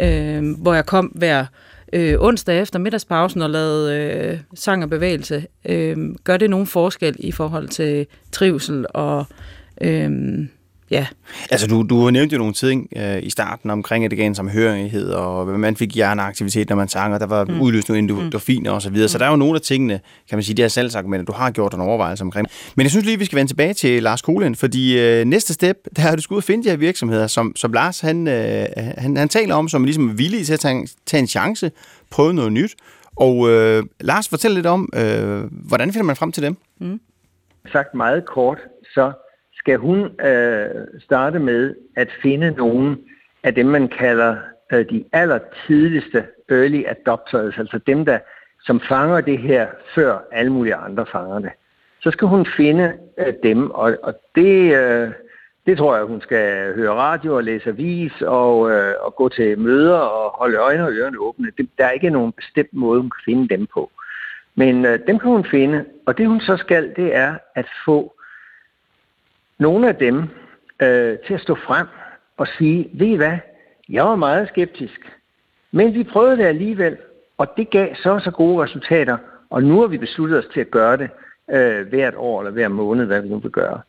Øh, 0.00 0.50
hvor 0.58 0.74
jeg 0.74 0.86
kom 0.86 1.06
hver 1.06 1.46
øh, 1.92 2.16
onsdag 2.18 2.60
efter 2.60 2.78
middagspausen 2.78 3.42
og 3.42 3.50
lavede 3.50 3.94
øh, 3.94 4.40
sang 4.54 4.82
og 4.82 4.90
bevægelse. 4.90 5.46
Øh, 5.64 5.98
gør 6.24 6.36
det 6.36 6.50
nogen 6.50 6.66
forskel 6.66 7.16
i 7.18 7.32
forhold 7.32 7.68
til 7.68 8.06
trivsel 8.32 8.86
og 8.94 9.26
øh, 9.80 10.10
ja, 10.90 11.06
Altså, 11.50 11.66
du, 11.66 11.82
du 11.82 12.10
nævnte 12.10 12.32
jo 12.32 12.38
nogle 12.38 12.54
ting 12.54 12.88
øh, 12.96 13.22
i 13.22 13.30
starten 13.30 13.70
omkring, 13.70 14.04
at 14.04 14.10
det 14.10 14.18
gav 14.18 14.26
en 14.26 14.34
samhørighed, 14.34 15.10
og 15.10 15.46
man 15.46 15.76
fik 15.76 15.94
hjerneaktivitet, 15.94 16.68
når 16.68 16.76
man 16.76 16.88
sang, 16.88 17.14
og 17.14 17.20
der 17.20 17.26
var 17.26 17.44
mm. 17.44 17.60
udløst 17.60 17.88
nogle 17.88 17.98
endorfiner 17.98 18.70
og 18.70 18.82
så 18.82 18.90
videre. 18.90 19.08
Så 19.08 19.18
der 19.18 19.24
er 19.24 19.30
jo 19.30 19.36
nogle 19.36 19.54
af 19.54 19.60
tingene, 19.60 20.00
kan 20.28 20.36
man 20.36 20.42
sige, 20.42 20.56
de 20.56 20.62
her 20.62 20.68
salgsargumenter, 20.68 21.24
du 21.24 21.32
har 21.32 21.50
gjort 21.50 21.74
en 21.74 21.80
overvejelse 21.80 22.24
omkring. 22.24 22.48
Men 22.76 22.84
jeg 22.84 22.90
synes 22.90 23.06
lige, 23.06 23.18
vi 23.18 23.24
skal 23.24 23.36
vende 23.36 23.50
tilbage 23.50 23.74
til 23.74 24.02
Lars 24.02 24.22
Kolen, 24.22 24.54
fordi 24.54 25.00
øh, 25.00 25.24
næste 25.24 25.54
step, 25.54 25.76
der 25.96 26.02
er 26.02 26.16
du 26.16 26.22
skulle 26.22 26.36
ud 26.36 26.40
og 26.40 26.44
finde 26.44 26.64
de 26.64 26.70
her 26.70 26.76
virksomheder, 26.76 27.26
som, 27.26 27.52
som 27.56 27.72
Lars 27.72 28.00
han, 28.00 28.28
øh, 28.28 28.66
han, 28.98 29.16
han 29.16 29.28
taler 29.28 29.54
om, 29.54 29.68
som 29.68 29.84
ligesom 29.84 30.08
er 30.08 30.14
villige 30.14 30.44
til 30.44 30.52
at 30.52 30.60
tage, 30.60 30.88
tage 31.06 31.20
en 31.20 31.26
chance, 31.26 31.70
prøve 32.10 32.32
noget 32.32 32.52
nyt. 32.52 32.74
Og 33.16 33.50
øh, 33.50 33.82
Lars, 34.00 34.28
fortæl 34.28 34.50
lidt 34.50 34.66
om, 34.66 34.88
øh, 34.94 35.42
hvordan 35.50 35.92
finder 35.92 36.04
man 36.04 36.16
frem 36.16 36.32
til 36.32 36.42
dem? 36.42 36.56
sagt 37.72 37.94
meget 37.94 38.26
kort, 38.26 38.58
så 38.94 39.12
skal 39.60 39.78
hun 39.78 39.98
øh, 40.20 40.86
starte 40.98 41.38
med 41.38 41.74
at 41.96 42.08
finde 42.22 42.50
nogen 42.50 42.98
af 43.42 43.54
dem, 43.54 43.66
man 43.66 43.88
kalder 43.88 44.36
øh, 44.72 44.84
de 44.90 45.04
allertidligste 45.12 46.24
early 46.48 46.82
adopters, 46.86 47.58
altså 47.58 47.78
dem, 47.86 48.04
der 48.04 48.18
som 48.62 48.80
fanger 48.80 49.20
det 49.20 49.38
her, 49.38 49.66
før 49.94 50.18
alle 50.32 50.52
mulige 50.52 50.74
andre 50.74 51.06
fanger 51.06 51.38
det. 51.38 51.50
Så 52.00 52.10
skal 52.10 52.28
hun 52.28 52.46
finde 52.56 52.92
øh, 53.18 53.34
dem, 53.42 53.70
og, 53.70 53.96
og 54.02 54.14
det, 54.34 54.76
øh, 54.76 55.10
det 55.66 55.78
tror 55.78 55.96
jeg, 55.96 56.04
hun 56.04 56.20
skal 56.20 56.74
høre 56.74 56.94
radio 56.94 57.36
og 57.36 57.44
læse 57.44 57.68
avis 57.68 58.12
og, 58.22 58.70
øh, 58.70 58.94
og 59.00 59.16
gå 59.16 59.28
til 59.28 59.58
møder 59.58 59.98
og 59.98 60.30
holde 60.30 60.58
øjne 60.58 60.84
og 60.84 60.92
ørerne 60.92 61.18
åbne. 61.18 61.52
Det, 61.58 61.68
der 61.78 61.84
er 61.84 61.90
ikke 61.90 62.10
nogen 62.10 62.32
bestemt 62.32 62.72
måde, 62.72 63.00
hun 63.00 63.10
kan 63.10 63.32
finde 63.32 63.56
dem 63.56 63.66
på. 63.74 63.90
Men 64.54 64.84
øh, 64.84 64.98
dem 65.06 65.18
kan 65.18 65.30
hun 65.30 65.44
finde, 65.44 65.84
og 66.06 66.18
det 66.18 66.26
hun 66.26 66.40
så 66.40 66.56
skal, 66.56 66.92
det 66.96 67.16
er 67.16 67.34
at 67.54 67.66
få 67.84 68.14
nogle 69.60 69.88
af 69.88 69.96
dem 69.96 70.22
øh, 70.82 71.18
til 71.26 71.34
at 71.34 71.40
stå 71.40 71.54
frem 71.54 71.86
og 72.36 72.46
sige, 72.58 72.90
ved 72.92 73.06
I 73.06 73.14
hvad, 73.14 73.38
jeg 73.88 74.04
var 74.04 74.16
meget 74.16 74.48
skeptisk, 74.48 75.00
men 75.72 75.94
vi 75.94 76.04
prøvede 76.04 76.36
det 76.36 76.44
alligevel, 76.44 76.96
og 77.38 77.46
det 77.56 77.70
gav 77.70 77.94
så 77.94 78.20
så 78.24 78.30
gode 78.30 78.64
resultater, 78.64 79.16
og 79.50 79.62
nu 79.62 79.80
har 79.80 79.86
vi 79.86 79.98
besluttet 79.98 80.38
os 80.38 80.52
til 80.52 80.60
at 80.60 80.70
gøre 80.70 80.96
det 80.96 81.10
øh, 81.50 81.88
hvert 81.88 82.14
år 82.16 82.40
eller 82.40 82.52
hver 82.52 82.68
måned, 82.68 83.06
hvad 83.06 83.20
vi 83.20 83.28
nu 83.28 83.38
vil 83.38 83.50
gøre. 83.50 83.80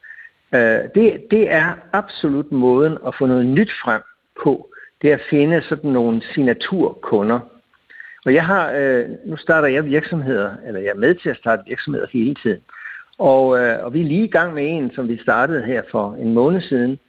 Øh, 0.56 0.80
det, 0.96 1.24
det 1.32 1.51
er 1.51 1.74
absolut 1.94 2.51
måden 2.51 2.98
at 3.08 3.16
få 3.16 3.25
noget 3.25 3.46
nyt 3.46 3.72
frem 3.84 4.01
på, 4.44 4.70
det 5.01 5.10
er 5.10 5.16
at 5.16 5.28
finde 5.30 5.62
sådan 5.62 5.92
nogle 5.92 6.22
signaturkunder. 6.34 7.40
Og 8.25 8.34
jeg 8.34 8.46
har, 8.46 8.72
øh, 8.72 9.10
nu 9.25 9.38
starter 9.38 9.68
jeg 9.68 9.86
virksomheder, 9.86 10.56
eller 10.68 10.80
jeg 10.80 10.90
er 10.90 10.96
med 10.96 11.16
til 11.16 11.30
at 11.30 11.38
starte 11.38 11.63
virksomheder 11.68 12.08
hele 12.12 12.36
tiden. 12.36 12.62
Og, 13.22 13.60
øh, 13.60 13.86
og 13.86 13.94
vi 13.94 14.01
er 14.01 14.06
lige 14.06 14.24
i 14.24 14.36
gang 14.38 14.54
med 14.54 14.63
en, 14.68 14.92
som 14.96 15.08
vi 15.08 15.18
startede 15.18 15.63
her 15.63 15.82
for 15.92 16.16
en 16.20 16.34
måned 16.34 16.62
siden. 16.62 17.00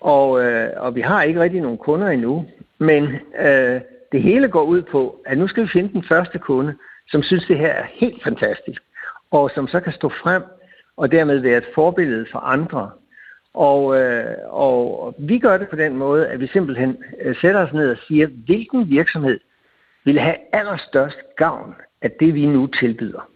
Og, 0.00 0.44
øh, 0.44 0.68
og 0.76 0.94
vi 0.94 1.00
har 1.00 1.22
ikke 1.22 1.40
rigtig 1.40 1.60
nogen 1.60 1.78
kunder 1.78 2.08
endnu. 2.08 2.46
Men 2.78 3.04
øh, 3.38 3.80
det 4.12 4.22
hele 4.22 4.48
går 4.48 4.62
ud 4.62 4.82
på, 4.82 5.22
at 5.26 5.38
nu 5.38 5.48
skal 5.48 5.62
vi 5.62 5.68
finde 5.68 5.92
den 5.92 6.04
første 6.08 6.38
kunde, 6.38 6.74
som 7.08 7.22
synes, 7.22 7.44
det 7.46 7.58
her 7.58 7.72
er 7.72 7.84
helt 7.92 8.22
fantastisk. 8.22 8.82
Og 9.30 9.50
som 9.54 9.68
så 9.68 9.80
kan 9.80 9.92
stå 9.92 10.08
frem 10.08 10.42
og 10.96 11.12
dermed 11.12 11.38
være 11.38 11.58
et 11.58 11.68
forbillede 11.74 12.26
for 12.32 12.38
andre. 12.38 12.90
Og, 13.54 14.00
øh, 14.00 14.36
og 14.46 15.14
vi 15.18 15.38
gør 15.38 15.58
det 15.58 15.68
på 15.68 15.76
den 15.76 15.96
måde, 15.96 16.28
at 16.28 16.40
vi 16.40 16.46
simpelthen 16.46 16.96
øh, 17.22 17.36
sætter 17.40 17.66
os 17.66 17.72
ned 17.72 17.90
og 17.90 17.98
siger, 18.08 18.26
hvilken 18.46 18.90
virksomhed 18.90 19.40
vil 20.04 20.18
have 20.18 20.36
allerstørst 20.52 21.18
gavn 21.36 21.74
af 22.02 22.10
det, 22.10 22.34
vi 22.34 22.46
nu 22.46 22.66
tilbyder. 22.66 23.29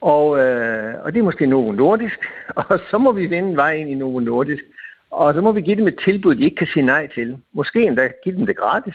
Og, 0.00 0.38
øh, 0.38 0.94
og 1.04 1.12
det 1.12 1.18
er 1.18 1.24
måske 1.24 1.46
Novo 1.46 1.72
Nordisk, 1.72 2.18
og 2.68 2.80
så 2.90 2.98
må 2.98 3.12
vi 3.12 3.30
vende 3.30 3.56
vej 3.56 3.72
ind 3.72 3.90
i 3.90 3.94
Novo 3.94 4.20
Nordisk. 4.20 4.64
Og 5.10 5.34
så 5.34 5.40
må 5.40 5.52
vi 5.52 5.60
give 5.60 5.76
dem 5.76 5.88
et 5.88 6.00
tilbud, 6.04 6.34
de 6.34 6.44
ikke 6.44 6.56
kan 6.56 6.66
sige 6.66 6.86
nej 6.86 7.08
til. 7.14 7.38
Måske 7.52 7.82
endda 7.82 8.10
give 8.24 8.36
dem 8.36 8.46
det 8.46 8.56
gratis, 8.56 8.94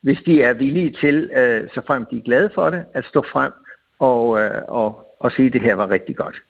hvis 0.00 0.18
de 0.26 0.42
er 0.42 0.52
villige 0.52 0.96
til, 1.00 1.30
øh, 1.36 1.68
så 1.74 1.80
frem 1.86 2.06
de 2.10 2.16
er 2.16 2.22
glade 2.22 2.50
for 2.54 2.70
det, 2.70 2.84
at 2.94 3.04
stå 3.04 3.24
frem 3.32 3.52
og, 3.98 4.40
øh, 4.40 4.62
og, 4.68 5.16
og 5.20 5.32
sige, 5.32 5.46
at 5.46 5.52
det 5.52 5.60
her 5.60 5.74
var 5.74 5.90
rigtig 5.90 6.16
godt. 6.16 6.42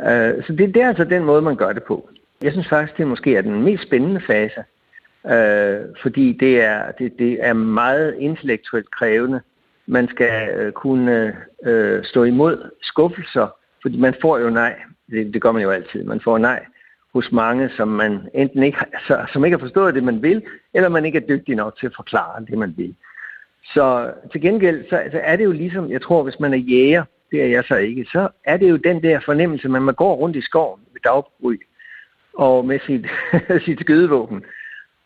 Øh, 0.00 0.44
så 0.44 0.52
det, 0.52 0.74
det 0.74 0.82
er 0.82 0.88
altså 0.88 1.04
den 1.04 1.24
måde, 1.24 1.42
man 1.42 1.56
gør 1.56 1.72
det 1.72 1.82
på. 1.82 2.10
Jeg 2.42 2.52
synes 2.52 2.68
faktisk, 2.68 2.98
det 2.98 3.06
måske 3.06 3.36
er 3.36 3.42
den 3.42 3.62
mest 3.62 3.82
spændende 3.82 4.20
fase, 4.20 4.64
øh, 5.26 5.80
fordi 6.02 6.32
det 6.40 6.60
er, 6.60 6.92
det, 6.92 7.18
det 7.18 7.46
er 7.46 7.52
meget 7.52 8.14
intellektuelt 8.18 8.90
krævende. 8.90 9.40
Man 9.90 10.08
skal 10.08 10.48
øh, 10.48 10.72
kunne 10.72 11.36
øh, 11.64 12.04
stå 12.04 12.22
imod 12.24 12.70
skuffelser, 12.82 13.48
fordi 13.82 13.98
man 13.98 14.14
får 14.20 14.38
jo 14.38 14.50
nej. 14.50 14.76
Det, 15.10 15.34
det 15.34 15.42
gør 15.42 15.52
man 15.52 15.62
jo 15.62 15.70
altid. 15.70 16.04
Man 16.04 16.20
får 16.20 16.38
nej 16.38 16.64
hos 17.14 17.32
mange, 17.32 17.70
som 17.76 17.88
man 17.88 18.28
enten 18.34 18.62
ikke, 18.62 18.78
altså, 18.92 19.26
som 19.32 19.44
ikke 19.44 19.56
har 19.56 19.64
forstået 19.64 19.94
det, 19.94 20.04
man 20.04 20.22
vil, 20.22 20.42
eller 20.74 20.88
man 20.88 21.04
ikke 21.04 21.18
er 21.18 21.26
dygtig 21.28 21.56
nok 21.56 21.78
til 21.78 21.86
at 21.86 21.96
forklare 21.96 22.44
det, 22.44 22.58
man 22.58 22.74
vil. 22.76 22.94
Så 23.74 24.12
til 24.32 24.40
gengæld, 24.40 24.84
så, 24.90 25.02
så 25.12 25.20
er 25.22 25.36
det 25.36 25.44
jo 25.44 25.52
ligesom, 25.52 25.90
jeg 25.90 26.02
tror, 26.02 26.22
hvis 26.22 26.40
man 26.40 26.54
er 26.54 26.58
jæger, 26.58 27.04
det 27.30 27.42
er 27.42 27.46
jeg 27.46 27.64
så 27.64 27.76
ikke, 27.76 28.04
så 28.12 28.28
er 28.44 28.56
det 28.56 28.70
jo 28.70 28.76
den 28.76 29.02
der 29.02 29.20
fornemmelse, 29.24 29.64
at 29.64 29.70
man 29.70 29.94
går 29.94 30.14
rundt 30.14 30.36
i 30.36 30.40
skoven 30.40 30.80
ved 30.92 31.00
daggry 31.04 31.56
og 32.34 32.64
med 32.64 32.78
sit, 32.86 33.06
sit 33.64 33.80
skydevåben. 33.80 34.44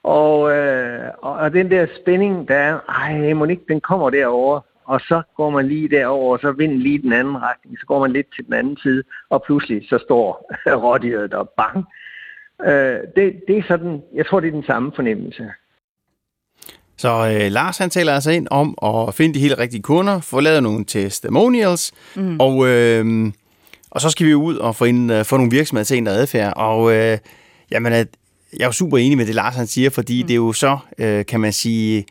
Og, 0.02 0.56
øh, 0.56 1.10
og 1.18 1.52
den 1.52 1.70
der 1.70 1.86
spænding, 2.00 2.48
der 2.48 2.54
er, 2.54 2.78
ej, 2.88 3.32
må 3.32 3.44
ikke, 3.44 3.64
den 3.68 3.80
kommer 3.80 4.10
derover 4.10 4.60
og 4.84 5.00
så 5.00 5.22
går 5.36 5.50
man 5.50 5.68
lige 5.68 5.88
derover, 5.88 6.32
og 6.32 6.38
så 6.40 6.52
vinder 6.52 6.76
lige 6.76 7.02
den 7.02 7.12
anden 7.12 7.42
retning, 7.42 7.78
så 7.78 7.86
går 7.86 8.00
man 8.00 8.12
lidt 8.12 8.26
til 8.36 8.46
den 8.46 8.54
anden 8.54 8.76
side, 8.76 9.02
og 9.30 9.42
pludselig 9.46 9.88
så 9.88 9.98
står 9.98 10.50
rådyret 10.84 11.30
der 11.30 11.44
bang. 11.44 11.84
Øh, 12.64 13.00
det, 13.16 13.40
det 13.48 13.58
er 13.58 13.62
sådan, 13.68 14.02
jeg 14.14 14.26
tror, 14.26 14.40
det 14.40 14.48
er 14.48 14.52
den 14.52 14.64
samme 14.64 14.92
fornemmelse. 14.94 15.50
Så 16.96 17.08
øh, 17.08 17.52
Lars 17.52 17.78
han 17.78 17.90
taler 17.90 18.14
altså 18.14 18.30
ind 18.30 18.48
om 18.50 18.78
at 18.82 19.14
finde 19.14 19.34
de 19.34 19.40
helt 19.40 19.58
rigtige 19.58 19.82
kunder, 19.82 20.20
få 20.20 20.40
lavet 20.40 20.62
nogle 20.62 20.84
testimonials, 20.84 21.92
mm. 22.16 22.40
og, 22.40 22.68
øh, 22.68 23.32
og 23.90 24.00
så 24.00 24.10
skal 24.10 24.26
vi 24.26 24.34
ud 24.34 24.56
og 24.56 24.76
få, 24.76 24.84
ind, 24.84 25.12
uh, 25.12 25.24
få 25.24 25.36
nogle 25.36 25.50
virksomheder 25.50 25.84
til 25.84 25.98
en 25.98 26.06
der 26.06 26.12
adfærd. 26.12 26.52
Og 26.56 26.94
øh, 26.94 27.18
jamen, 27.70 27.92
jeg 27.92 28.06
er 28.60 28.66
jo 28.66 28.72
super 28.72 28.98
enig 28.98 29.16
med 29.16 29.26
det, 29.26 29.34
Lars 29.34 29.56
han 29.56 29.66
siger, 29.66 29.90
fordi 29.90 30.22
mm. 30.22 30.26
det 30.26 30.34
er 30.34 30.36
jo 30.36 30.52
så, 30.52 30.78
øh, 30.98 31.26
kan 31.26 31.40
man 31.40 31.52
sige, 31.52 32.06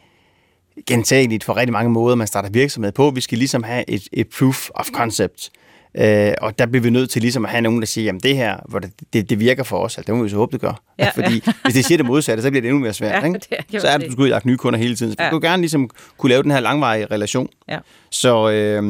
gentageligt 0.88 1.44
for 1.44 1.58
rigtig 1.58 1.74
mange 1.74 1.92
måder, 1.92 2.16
man 2.16 2.28
starter 2.28 2.50
virksomhed 2.50 2.92
på. 2.92 3.10
Vi 3.10 3.22
skal 3.22 3.38
ligesom 3.38 3.64
have 3.64 3.90
et, 3.90 4.04
et 4.14 4.28
proof 4.38 4.70
of 4.76 4.88
concept. 4.94 5.52
Øh, 5.98 6.34
og 6.42 6.60
der 6.60 6.66
bliver 6.66 6.84
vi 6.84 6.90
nødt 6.90 7.10
til 7.10 7.22
ligesom 7.22 7.46
at 7.46 7.52
have 7.52 7.62
nogen, 7.62 7.80
der 7.80 7.86
siger, 7.86 8.06
jamen 8.06 8.22
det 8.22 8.38
her, 8.38 8.58
hvor 8.70 8.80
det, 8.80 8.92
det, 9.14 9.30
det 9.30 9.40
virker 9.40 9.64
for 9.64 9.78
os, 9.78 9.98
altså, 9.98 10.12
det 10.12 10.18
må 10.18 10.24
vi 10.24 10.30
så 10.30 10.36
håbe, 10.36 10.52
det 10.52 10.62
gør. 10.62 10.82
Ja, 11.00 11.10
Fordi 11.16 11.44
ja. 11.48 11.54
hvis 11.64 11.74
det 11.74 11.86
siger 11.86 11.98
det 11.98 12.06
modsatte, 12.06 12.44
så 12.44 12.50
bliver 12.50 12.62
det 12.62 12.70
endnu 12.70 12.84
mere 12.84 12.94
svært. 12.94 13.24
Ja, 13.24 13.28
ikke? 13.28 13.40
Det 13.72 13.82
så 13.82 13.88
er 13.88 13.98
det, 13.98 14.08
du 14.08 14.12
skal 14.12 14.22
ud 14.22 14.32
og 14.32 14.42
nye 14.46 14.58
kunder 14.58 14.80
hele 14.80 14.96
tiden. 14.96 15.12
Så 15.12 15.24
ja. 15.24 15.30
du 15.30 15.40
gerne 15.40 15.62
ligesom 15.62 15.90
kunne 16.18 16.30
lave 16.30 16.44
den 16.44 16.52
her 16.52 16.60
langvarige 16.60 17.06
relation. 17.06 17.50
Ja. 17.70 17.78
Så, 18.10 18.50
øh, 18.50 18.84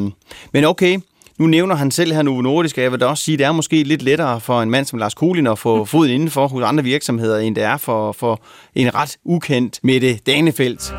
men 0.54 0.66
okay, 0.66 1.00
nu 1.40 1.48
nævner 1.48 1.76
han 1.76 1.92
selv 1.92 2.14
her 2.14 2.22
Novo 2.22 2.42
Nordisk, 2.42 2.78
og 2.78 2.84
jeg 2.84 2.92
vil 2.92 3.00
da 3.00 3.06
også 3.06 3.24
sige, 3.24 3.34
at 3.36 3.40
det 3.40 3.46
er 3.46 3.52
måske 3.52 3.84
lidt 3.84 4.02
lettere 4.02 4.42
for 4.42 4.62
en 4.62 4.70
mand 4.70 4.86
som 4.86 5.00
Lars 5.00 5.14
Kolin 5.14 5.48
at 5.48 5.60
få 5.60 5.86
foden 5.92 6.12
indenfor 6.12 6.48
hos 6.48 6.64
andre 6.64 6.84
virksomheder, 6.84 7.40
end 7.40 7.56
det 7.56 7.64
er 7.64 7.78
for, 7.78 8.12
for 8.12 8.42
en 8.76 8.96
ret 8.96 9.18
ukendt 9.24 9.80
Mette 9.84 10.16
Danefeldt. 10.16 10.94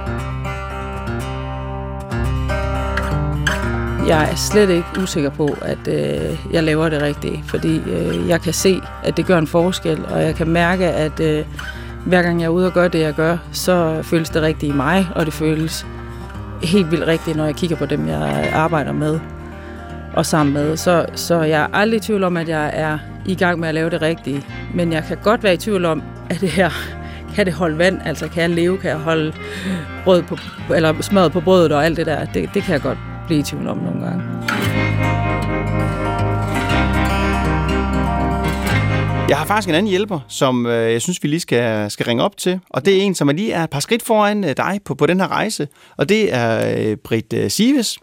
Jeg 4.08 4.30
er 4.30 4.34
slet 4.34 4.70
ikke 4.70 4.86
usikker 5.02 5.30
på, 5.30 5.56
at 5.62 5.88
øh, 5.88 6.38
jeg 6.52 6.62
laver 6.62 6.88
det 6.88 7.02
rigtige, 7.02 7.44
fordi 7.46 7.76
øh, 7.78 8.28
jeg 8.28 8.40
kan 8.40 8.52
se, 8.52 8.80
at 9.04 9.16
det 9.16 9.26
gør 9.26 9.38
en 9.38 9.46
forskel, 9.46 10.04
og 10.10 10.22
jeg 10.22 10.34
kan 10.34 10.48
mærke, 10.48 10.86
at 10.86 11.20
øh, 11.20 11.44
hver 12.06 12.22
gang 12.22 12.40
jeg 12.40 12.46
er 12.46 12.50
ude 12.50 12.66
og 12.66 12.72
gør 12.72 12.88
det, 12.88 13.00
jeg 13.00 13.14
gør, 13.14 13.36
så 13.52 13.98
føles 14.02 14.30
det 14.30 14.42
rigtigt 14.42 14.72
i 14.72 14.76
mig, 14.76 15.08
og 15.14 15.26
det 15.26 15.34
føles 15.34 15.86
helt 16.62 16.90
vildt 16.90 17.06
rigtigt, 17.06 17.36
når 17.36 17.44
jeg 17.44 17.54
kigger 17.54 17.76
på 17.76 17.86
dem, 17.86 18.08
jeg 18.08 18.50
arbejder 18.52 18.92
med 18.92 19.20
og 20.14 20.26
sammen 20.26 20.54
med. 20.54 20.76
Så, 20.76 21.06
så 21.14 21.42
jeg 21.42 21.62
er 21.62 21.66
aldrig 21.72 21.96
i 21.96 22.00
tvivl 22.00 22.24
om, 22.24 22.36
at 22.36 22.48
jeg 22.48 22.70
er 22.74 22.98
i 23.26 23.34
gang 23.34 23.60
med 23.60 23.68
at 23.68 23.74
lave 23.74 23.90
det 23.90 24.02
rigtige, 24.02 24.46
men 24.74 24.92
jeg 24.92 25.04
kan 25.08 25.16
godt 25.22 25.42
være 25.42 25.54
i 25.54 25.56
tvivl 25.56 25.84
om, 25.84 26.02
at 26.30 26.40
det 26.40 26.50
her 26.50 26.70
kan 27.34 27.46
det 27.46 27.54
holde 27.54 27.78
vand, 27.78 28.00
altså 28.04 28.28
kan 28.28 28.42
jeg 28.42 28.50
leve, 28.50 28.78
kan 28.78 28.90
jeg 28.90 28.98
holde 28.98 29.32
brød 30.04 30.22
på, 30.22 30.36
eller 30.74 31.02
smøret 31.02 31.32
på 31.32 31.40
brødet 31.40 31.72
og 31.72 31.84
alt 31.84 31.96
det 31.96 32.06
der, 32.06 32.24
det, 32.24 32.50
det 32.54 32.62
kan 32.62 32.72
jeg 32.72 32.82
godt 32.82 32.98
blive 33.32 33.40
i 33.40 33.42
tvivl 33.42 33.66
om 33.66 33.78
nogle 33.78 34.00
gange. 34.00 34.22
Jeg 39.28 39.38
har 39.38 39.46
faktisk 39.46 39.68
en 39.68 39.74
anden 39.74 39.90
hjælper, 39.90 40.20
som 40.28 40.66
øh, 40.66 40.92
jeg 40.92 41.02
synes, 41.02 41.22
vi 41.22 41.28
lige 41.28 41.40
skal, 41.40 41.90
skal 41.90 42.06
ringe 42.06 42.22
op 42.22 42.36
til. 42.36 42.60
Og 42.70 42.84
det 42.84 42.96
er 42.98 43.02
en, 43.02 43.14
som 43.14 43.28
er 43.28 43.32
lige 43.32 43.52
er 43.52 43.64
et 43.64 43.70
par 43.70 43.80
skridt 43.80 44.02
foran 44.02 44.44
øh, 44.44 44.56
dig 44.56 44.80
på, 44.84 44.94
på 44.94 45.06
den 45.06 45.20
her 45.20 45.28
rejse. 45.28 45.68
Og 45.96 46.08
det 46.08 46.34
er 46.34 46.74
øh, 46.78 46.96
Britt 46.96 47.32
øh, 47.32 47.50
Sives. 47.50 47.98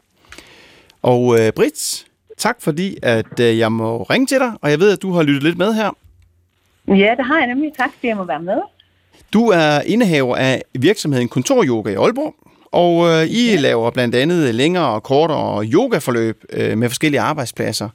Og 1.02 1.39
øh, 1.39 1.52
Britt, 1.54 2.06
tak 2.38 2.62
fordi, 2.62 2.98
at 3.04 3.39
øh, 3.39 3.58
jeg 3.58 3.72
må 3.72 4.04
ringe 4.04 4.28
til 4.28 4.39
dig. 4.39 4.52
Og 4.62 4.72
jeg 4.72 4.80
ved, 4.80 4.92
at 4.92 5.02
du 5.02 5.12
har 5.12 5.24
lyttet 5.24 5.44
lidt 5.44 5.58
med 5.58 5.74
her. 5.74 5.98
Ja, 6.88 7.15
det 7.18 7.26
har 7.26 7.38
jeg 7.38 7.48
nemlig. 7.48 7.72
Tak, 7.78 7.89
fordi 7.94 8.08
jeg 8.08 8.18
må 8.18 8.24
være 8.24 8.42
med. 8.42 8.62
Du 9.34 9.48
er 9.48 9.82
indehaver 9.82 10.36
af 10.36 10.62
virksomheden 10.74 11.28
Kontoryoga 11.28 11.89
i 11.89 11.96
Aalborg. 11.96 12.49
Og 12.71 13.08
øh, 13.08 13.25
I 13.25 13.51
ja. 13.51 13.55
laver 13.55 13.91
blandt 13.91 14.15
andet 14.15 14.55
længere 14.55 14.88
og 14.88 15.03
kortere 15.03 15.65
yogaforløb 15.65 16.43
øh, 16.53 16.77
med 16.77 16.89
forskellige 16.89 17.21
arbejdspladser. 17.21 17.89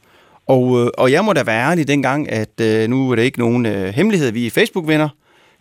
Og, 0.46 0.80
øh, 0.80 0.90
og 0.98 1.12
jeg 1.12 1.24
må 1.24 1.32
da 1.32 1.42
være 1.42 1.70
ærlig 1.70 1.88
dengang, 1.88 2.30
at 2.30 2.60
øh, 2.60 2.88
nu 2.88 3.10
er 3.10 3.14
det 3.14 3.22
ikke 3.22 3.38
nogen 3.38 3.66
øh, 3.66 3.94
hemmelighed, 3.94 4.32
vi 4.32 4.46
er 4.46 4.50
Facebook-venner. 4.50 5.08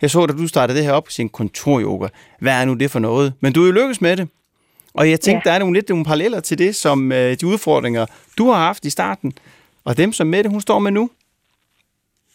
Jeg 0.02 0.10
så, 0.10 0.26
da 0.26 0.32
du 0.32 0.46
startede 0.46 0.78
det 0.78 0.86
her 0.86 0.92
op, 0.92 1.10
sin 1.10 1.28
kontoryoga. 1.28 2.08
Hvad 2.40 2.52
er 2.52 2.64
nu 2.64 2.74
det 2.74 2.90
for 2.90 2.98
noget? 2.98 3.32
Men 3.40 3.52
du 3.52 3.62
er 3.62 3.66
jo 3.66 3.72
lykkes 3.72 4.00
med 4.00 4.16
det. 4.16 4.28
Og 4.94 5.10
jeg 5.10 5.20
tænkte, 5.20 5.48
ja. 5.48 5.50
der 5.50 5.54
er 5.54 5.58
nogle 5.58 5.74
lidt 5.74 5.88
nogle 5.88 6.04
paralleller 6.04 6.40
til 6.40 6.58
det, 6.58 6.76
som 6.76 7.12
øh, 7.12 7.36
de 7.40 7.46
udfordringer, 7.46 8.06
du 8.38 8.50
har 8.50 8.58
haft 8.58 8.84
i 8.84 8.90
starten, 8.90 9.32
og 9.84 9.96
dem, 9.96 10.12
som 10.12 10.26
Mette, 10.26 10.50
hun 10.50 10.60
står 10.60 10.78
med 10.78 10.90
nu. 10.90 11.10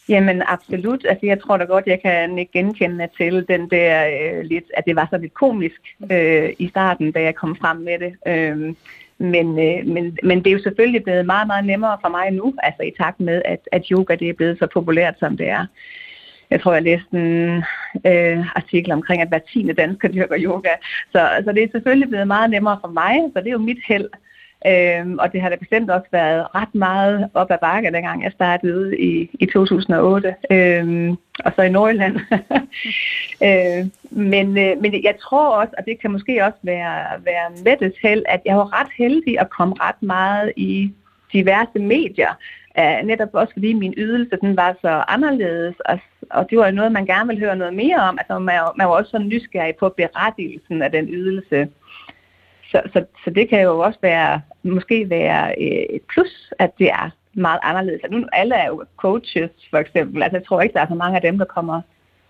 Jamen 0.09 0.43
absolut. 0.45 1.05
Altså, 1.09 1.25
jeg 1.25 1.41
tror 1.41 1.57
da 1.57 1.63
godt, 1.63 1.87
jeg 1.87 2.01
kan 2.01 2.47
genkende 2.53 3.07
til 3.17 3.45
den 3.47 3.69
der 3.69 4.07
øh, 4.07 4.43
lidt, 4.43 4.63
at 4.73 4.85
det 4.85 4.95
var 4.95 5.07
så 5.11 5.17
lidt 5.17 5.33
komisk 5.33 5.81
øh, 6.11 6.53
i 6.59 6.67
starten, 6.67 7.11
da 7.11 7.21
jeg 7.21 7.35
kom 7.35 7.55
frem 7.55 7.77
med 7.77 7.99
det. 7.99 8.13
Øh, 8.27 8.75
men, 9.17 9.59
øh, 9.59 9.87
men, 9.87 10.17
men 10.23 10.37
det 10.37 10.47
er 10.47 10.51
jo 10.51 10.63
selvfølgelig 10.63 11.03
blevet 11.03 11.25
meget, 11.25 11.47
meget 11.47 11.65
nemmere 11.65 11.97
for 12.01 12.09
mig 12.09 12.31
nu, 12.31 12.53
altså 12.63 12.83
i 12.83 12.91
takt 13.01 13.19
med, 13.19 13.41
at, 13.45 13.59
at 13.71 13.87
yoga 13.91 14.15
det 14.15 14.29
er 14.29 14.33
blevet 14.33 14.59
så 14.59 14.67
populært, 14.73 15.15
som 15.19 15.37
det 15.37 15.49
er. 15.49 15.65
Jeg 16.49 16.61
tror, 16.61 16.73
jeg 16.73 16.83
læste 16.83 17.07
en 17.13 17.63
øh, 18.05 18.55
artikel 18.55 18.91
omkring, 18.91 19.21
at 19.21 19.27
hver 19.27 19.39
tiende 19.39 19.73
dansker 19.73 20.07
dyrker 20.07 20.35
yoga. 20.39 20.69
Så, 21.11 21.41
så 21.45 21.51
det 21.51 21.63
er 21.63 21.67
selvfølgelig 21.71 22.09
blevet 22.09 22.27
meget 22.27 22.49
nemmere 22.49 22.77
for 22.81 22.87
mig, 22.87 23.15
så 23.33 23.39
det 23.39 23.47
er 23.47 23.51
jo 23.51 23.57
mit 23.57 23.79
held. 23.87 24.09
Øhm, 24.67 25.19
og 25.19 25.33
det 25.33 25.41
har 25.41 25.49
da 25.49 25.55
bestemt 25.55 25.89
også 25.89 26.07
været 26.11 26.55
ret 26.55 26.75
meget 26.75 27.29
op 27.33 27.51
ad 27.51 27.57
bakke, 27.61 27.91
dengang 27.91 28.23
jeg 28.23 28.31
startede 28.31 28.99
i, 28.99 29.29
i 29.33 29.45
2008. 29.45 30.35
Øhm, 30.51 31.17
og 31.45 31.51
så 31.55 31.61
i 31.61 31.69
Nordjylland. 31.69 32.19
øhm, 33.47 33.91
men, 34.11 34.57
øh, 34.57 34.81
men 34.81 35.03
jeg 35.03 35.15
tror 35.21 35.47
også, 35.49 35.73
og 35.77 35.85
det 35.85 35.99
kan 35.99 36.11
måske 36.11 36.45
også 36.45 36.57
være, 36.63 37.05
være 37.25 37.49
Mettes 37.65 37.93
held, 38.01 38.23
at 38.27 38.41
jeg 38.45 38.57
var 38.57 38.81
ret 38.81 38.89
heldig 38.97 39.39
at 39.39 39.49
komme 39.49 39.75
ret 39.79 40.03
meget 40.03 40.53
i 40.55 40.91
diverse 41.33 41.79
medier. 41.79 42.37
Uh, 42.77 43.07
netop 43.07 43.29
også 43.33 43.53
fordi 43.53 43.73
min 43.73 43.93
ydelse 43.97 44.37
den 44.41 44.57
var 44.57 44.75
så 44.81 45.03
anderledes, 45.07 45.75
og, 45.79 45.99
og 46.29 46.49
det 46.49 46.57
var 46.57 46.71
noget, 46.71 46.91
man 46.91 47.05
gerne 47.05 47.27
ville 47.27 47.45
høre 47.45 47.55
noget 47.55 47.73
mere 47.73 47.97
om. 47.97 48.17
Altså 48.17 48.39
man, 48.39 48.59
man 48.77 48.87
var 48.87 48.93
også 48.93 49.11
så 49.11 49.17
nysgerrig 49.17 49.75
på 49.75 49.89
berettigelsen 49.89 50.81
af 50.81 50.91
den 50.91 51.07
ydelse. 51.09 51.67
Så, 52.71 52.81
så, 52.93 53.05
så 53.23 53.29
det 53.29 53.49
kan 53.49 53.61
jo 53.61 53.79
også 53.79 53.99
være, 54.01 54.41
måske 54.63 55.09
være 55.09 55.55
øh, 55.61 55.95
et 55.95 56.01
plus, 56.09 56.53
at 56.59 56.71
det 56.79 56.89
er 56.89 57.09
meget 57.33 57.59
anderledes. 57.63 58.01
Nu 58.11 58.25
alle 58.33 58.55
er 58.55 58.67
jo 58.67 58.85
coaches, 58.97 59.51
for 59.69 59.77
eksempel. 59.77 60.23
Altså, 60.23 60.37
jeg 60.37 60.45
tror 60.45 60.61
ikke, 60.61 60.73
der 60.73 60.81
er 60.81 60.87
så 60.87 60.95
mange 60.95 61.15
af 61.15 61.21
dem, 61.21 61.37
der 61.37 61.45
kommer 61.45 61.81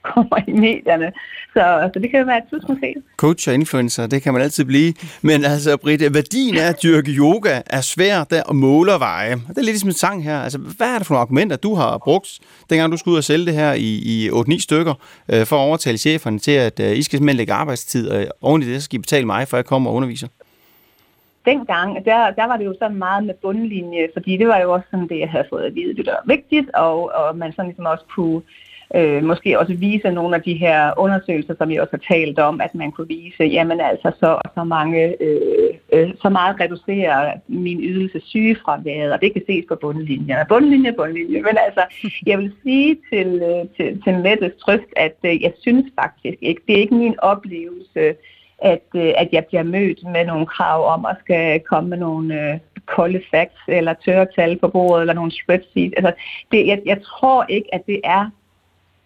kommer 0.03 0.37
i 0.47 0.51
medierne. 0.51 1.11
Så, 1.53 1.89
så 1.93 1.99
det 1.99 2.11
kan 2.11 2.19
jo 2.19 2.25
være 2.25 2.37
et 2.37 2.69
måske. 2.69 2.95
Coach 3.17 3.49
og 3.49 3.53
influencer, 3.53 4.07
det 4.07 4.21
kan 4.21 4.33
man 4.33 4.41
altid 4.41 4.65
blive. 4.65 4.93
Men 5.21 5.45
altså, 5.45 5.77
Britte, 5.77 6.13
værdien 6.13 6.57
af 6.57 6.67
at 6.69 6.83
dyrke 6.83 7.11
yoga 7.11 7.61
er 7.65 7.81
svært 7.81 8.29
der 8.29 8.43
at 8.49 8.55
måle 8.55 8.93
og 8.93 8.99
veje. 8.99 9.35
Det 9.35 9.41
er 9.47 9.53
lidt 9.55 9.65
ligesom 9.65 9.89
en 9.89 9.93
sang 9.93 10.23
her. 10.23 10.39
Altså, 10.39 10.57
hvad 10.57 10.87
er 10.87 10.97
det 10.97 11.07
for 11.07 11.13
nogle 11.13 11.21
argumenter, 11.21 11.57
du 11.57 11.75
har 11.75 11.97
brugt, 11.97 12.39
dengang 12.69 12.91
du 12.91 12.97
skulle 12.97 13.13
ud 13.13 13.17
og 13.17 13.23
sælge 13.23 13.45
det 13.45 13.53
her 13.53 13.73
i, 13.73 13.99
i 14.05 14.29
8-9 14.29 14.61
stykker, 14.61 14.93
øh, 15.29 15.45
for 15.45 15.55
at 15.55 15.67
overtale 15.67 15.97
cheferne 15.97 16.39
til, 16.39 16.51
at 16.51 16.79
øh, 16.79 16.97
I 16.97 17.03
skal 17.03 17.17
simpelthen 17.17 17.37
lægge 17.37 17.53
arbejdstid, 17.53 18.09
og 18.09 18.25
oven 18.41 18.61
i 18.61 18.65
det, 18.65 18.75
så 18.75 18.85
skal 18.85 18.99
I 18.99 19.01
betale 19.01 19.25
mig, 19.25 19.47
for 19.47 19.57
jeg 19.57 19.65
kommer 19.65 19.89
og 19.89 19.95
underviser? 19.95 20.27
dengang, 21.45 22.05
der, 22.05 22.31
der 22.31 22.45
var 22.47 22.57
det 22.57 22.65
jo 22.65 22.75
sådan 22.79 22.97
meget 22.97 23.23
med 23.23 23.33
bundlinje, 23.33 24.07
fordi 24.13 24.37
det 24.37 24.47
var 24.47 24.59
jo 24.59 24.73
også 24.73 24.87
sådan 24.91 25.07
det, 25.07 25.19
jeg 25.19 25.29
havde 25.29 25.47
fået 25.49 25.63
at 25.63 25.75
vide, 25.75 25.95
det 25.95 26.05
var 26.05 26.23
vigtigt, 26.25 26.67
og, 26.75 27.11
og 27.19 27.37
man 27.37 27.51
sådan 27.51 27.65
ligesom 27.65 27.85
også 27.85 28.05
kunne 28.15 28.41
øh, 28.95 29.23
måske 29.23 29.59
også 29.59 29.73
vise 29.73 30.11
nogle 30.11 30.35
af 30.35 30.41
de 30.41 30.53
her 30.53 30.93
undersøgelser, 30.97 31.55
som 31.57 31.71
jeg 31.71 31.81
også 31.81 31.91
har 31.91 32.15
talt 32.15 32.39
om, 32.39 32.61
at 32.61 32.75
man 32.75 32.91
kunne 32.91 33.07
vise, 33.07 33.43
jamen 33.43 33.81
altså 33.81 34.11
så, 34.19 34.51
så 34.55 34.63
mange, 34.63 35.23
øh, 35.23 35.69
øh, 35.93 36.09
så 36.21 36.29
meget 36.29 36.59
reducerer 36.59 37.33
min 37.47 37.83
ydelse 37.83 38.19
sygefraværet, 38.25 39.11
og 39.13 39.21
det 39.21 39.33
kan 39.33 39.41
ses 39.47 39.65
på 39.67 39.75
bundlinjen. 39.75 40.37
Bundlinje, 40.49 40.93
bundlinje. 40.93 41.41
Men 41.41 41.57
altså, 41.65 41.83
jeg 42.25 42.37
vil 42.39 42.51
sige 42.63 42.97
til, 43.13 43.27
øh, 43.27 43.65
til, 43.77 44.01
til 44.03 44.19
Mettes 44.19 44.53
trøst, 44.61 44.91
at 44.95 45.17
øh, 45.23 45.41
jeg 45.41 45.53
synes 45.59 45.85
faktisk 46.01 46.37
ikke, 46.41 46.61
det 46.67 46.75
er 46.75 46.81
ikke 46.81 46.95
min 46.95 47.19
oplevelse, 47.19 48.15
at, 48.61 48.87
øh, 48.95 49.13
at 49.17 49.29
jeg 49.31 49.45
bliver 49.45 49.63
mødt 49.63 50.03
med 50.03 50.25
nogle 50.25 50.45
krav 50.45 50.93
om 50.93 51.05
at 51.05 51.17
skal 51.19 51.59
komme 51.59 51.89
med 51.89 51.97
nogle 51.97 52.51
øh, 52.51 52.59
kolde 52.85 53.21
facts 53.31 53.61
eller 53.67 53.93
tørre 54.05 54.27
tal 54.35 54.59
på 54.59 54.67
bordet 54.67 55.01
eller 55.01 55.13
nogle 55.13 55.31
spreadsheets. 55.31 55.93
Altså, 55.97 56.13
det, 56.51 56.67
jeg, 56.67 56.81
jeg 56.85 57.01
tror 57.01 57.45
ikke, 57.49 57.75
at 57.75 57.81
det 57.87 58.01
er 58.03 58.29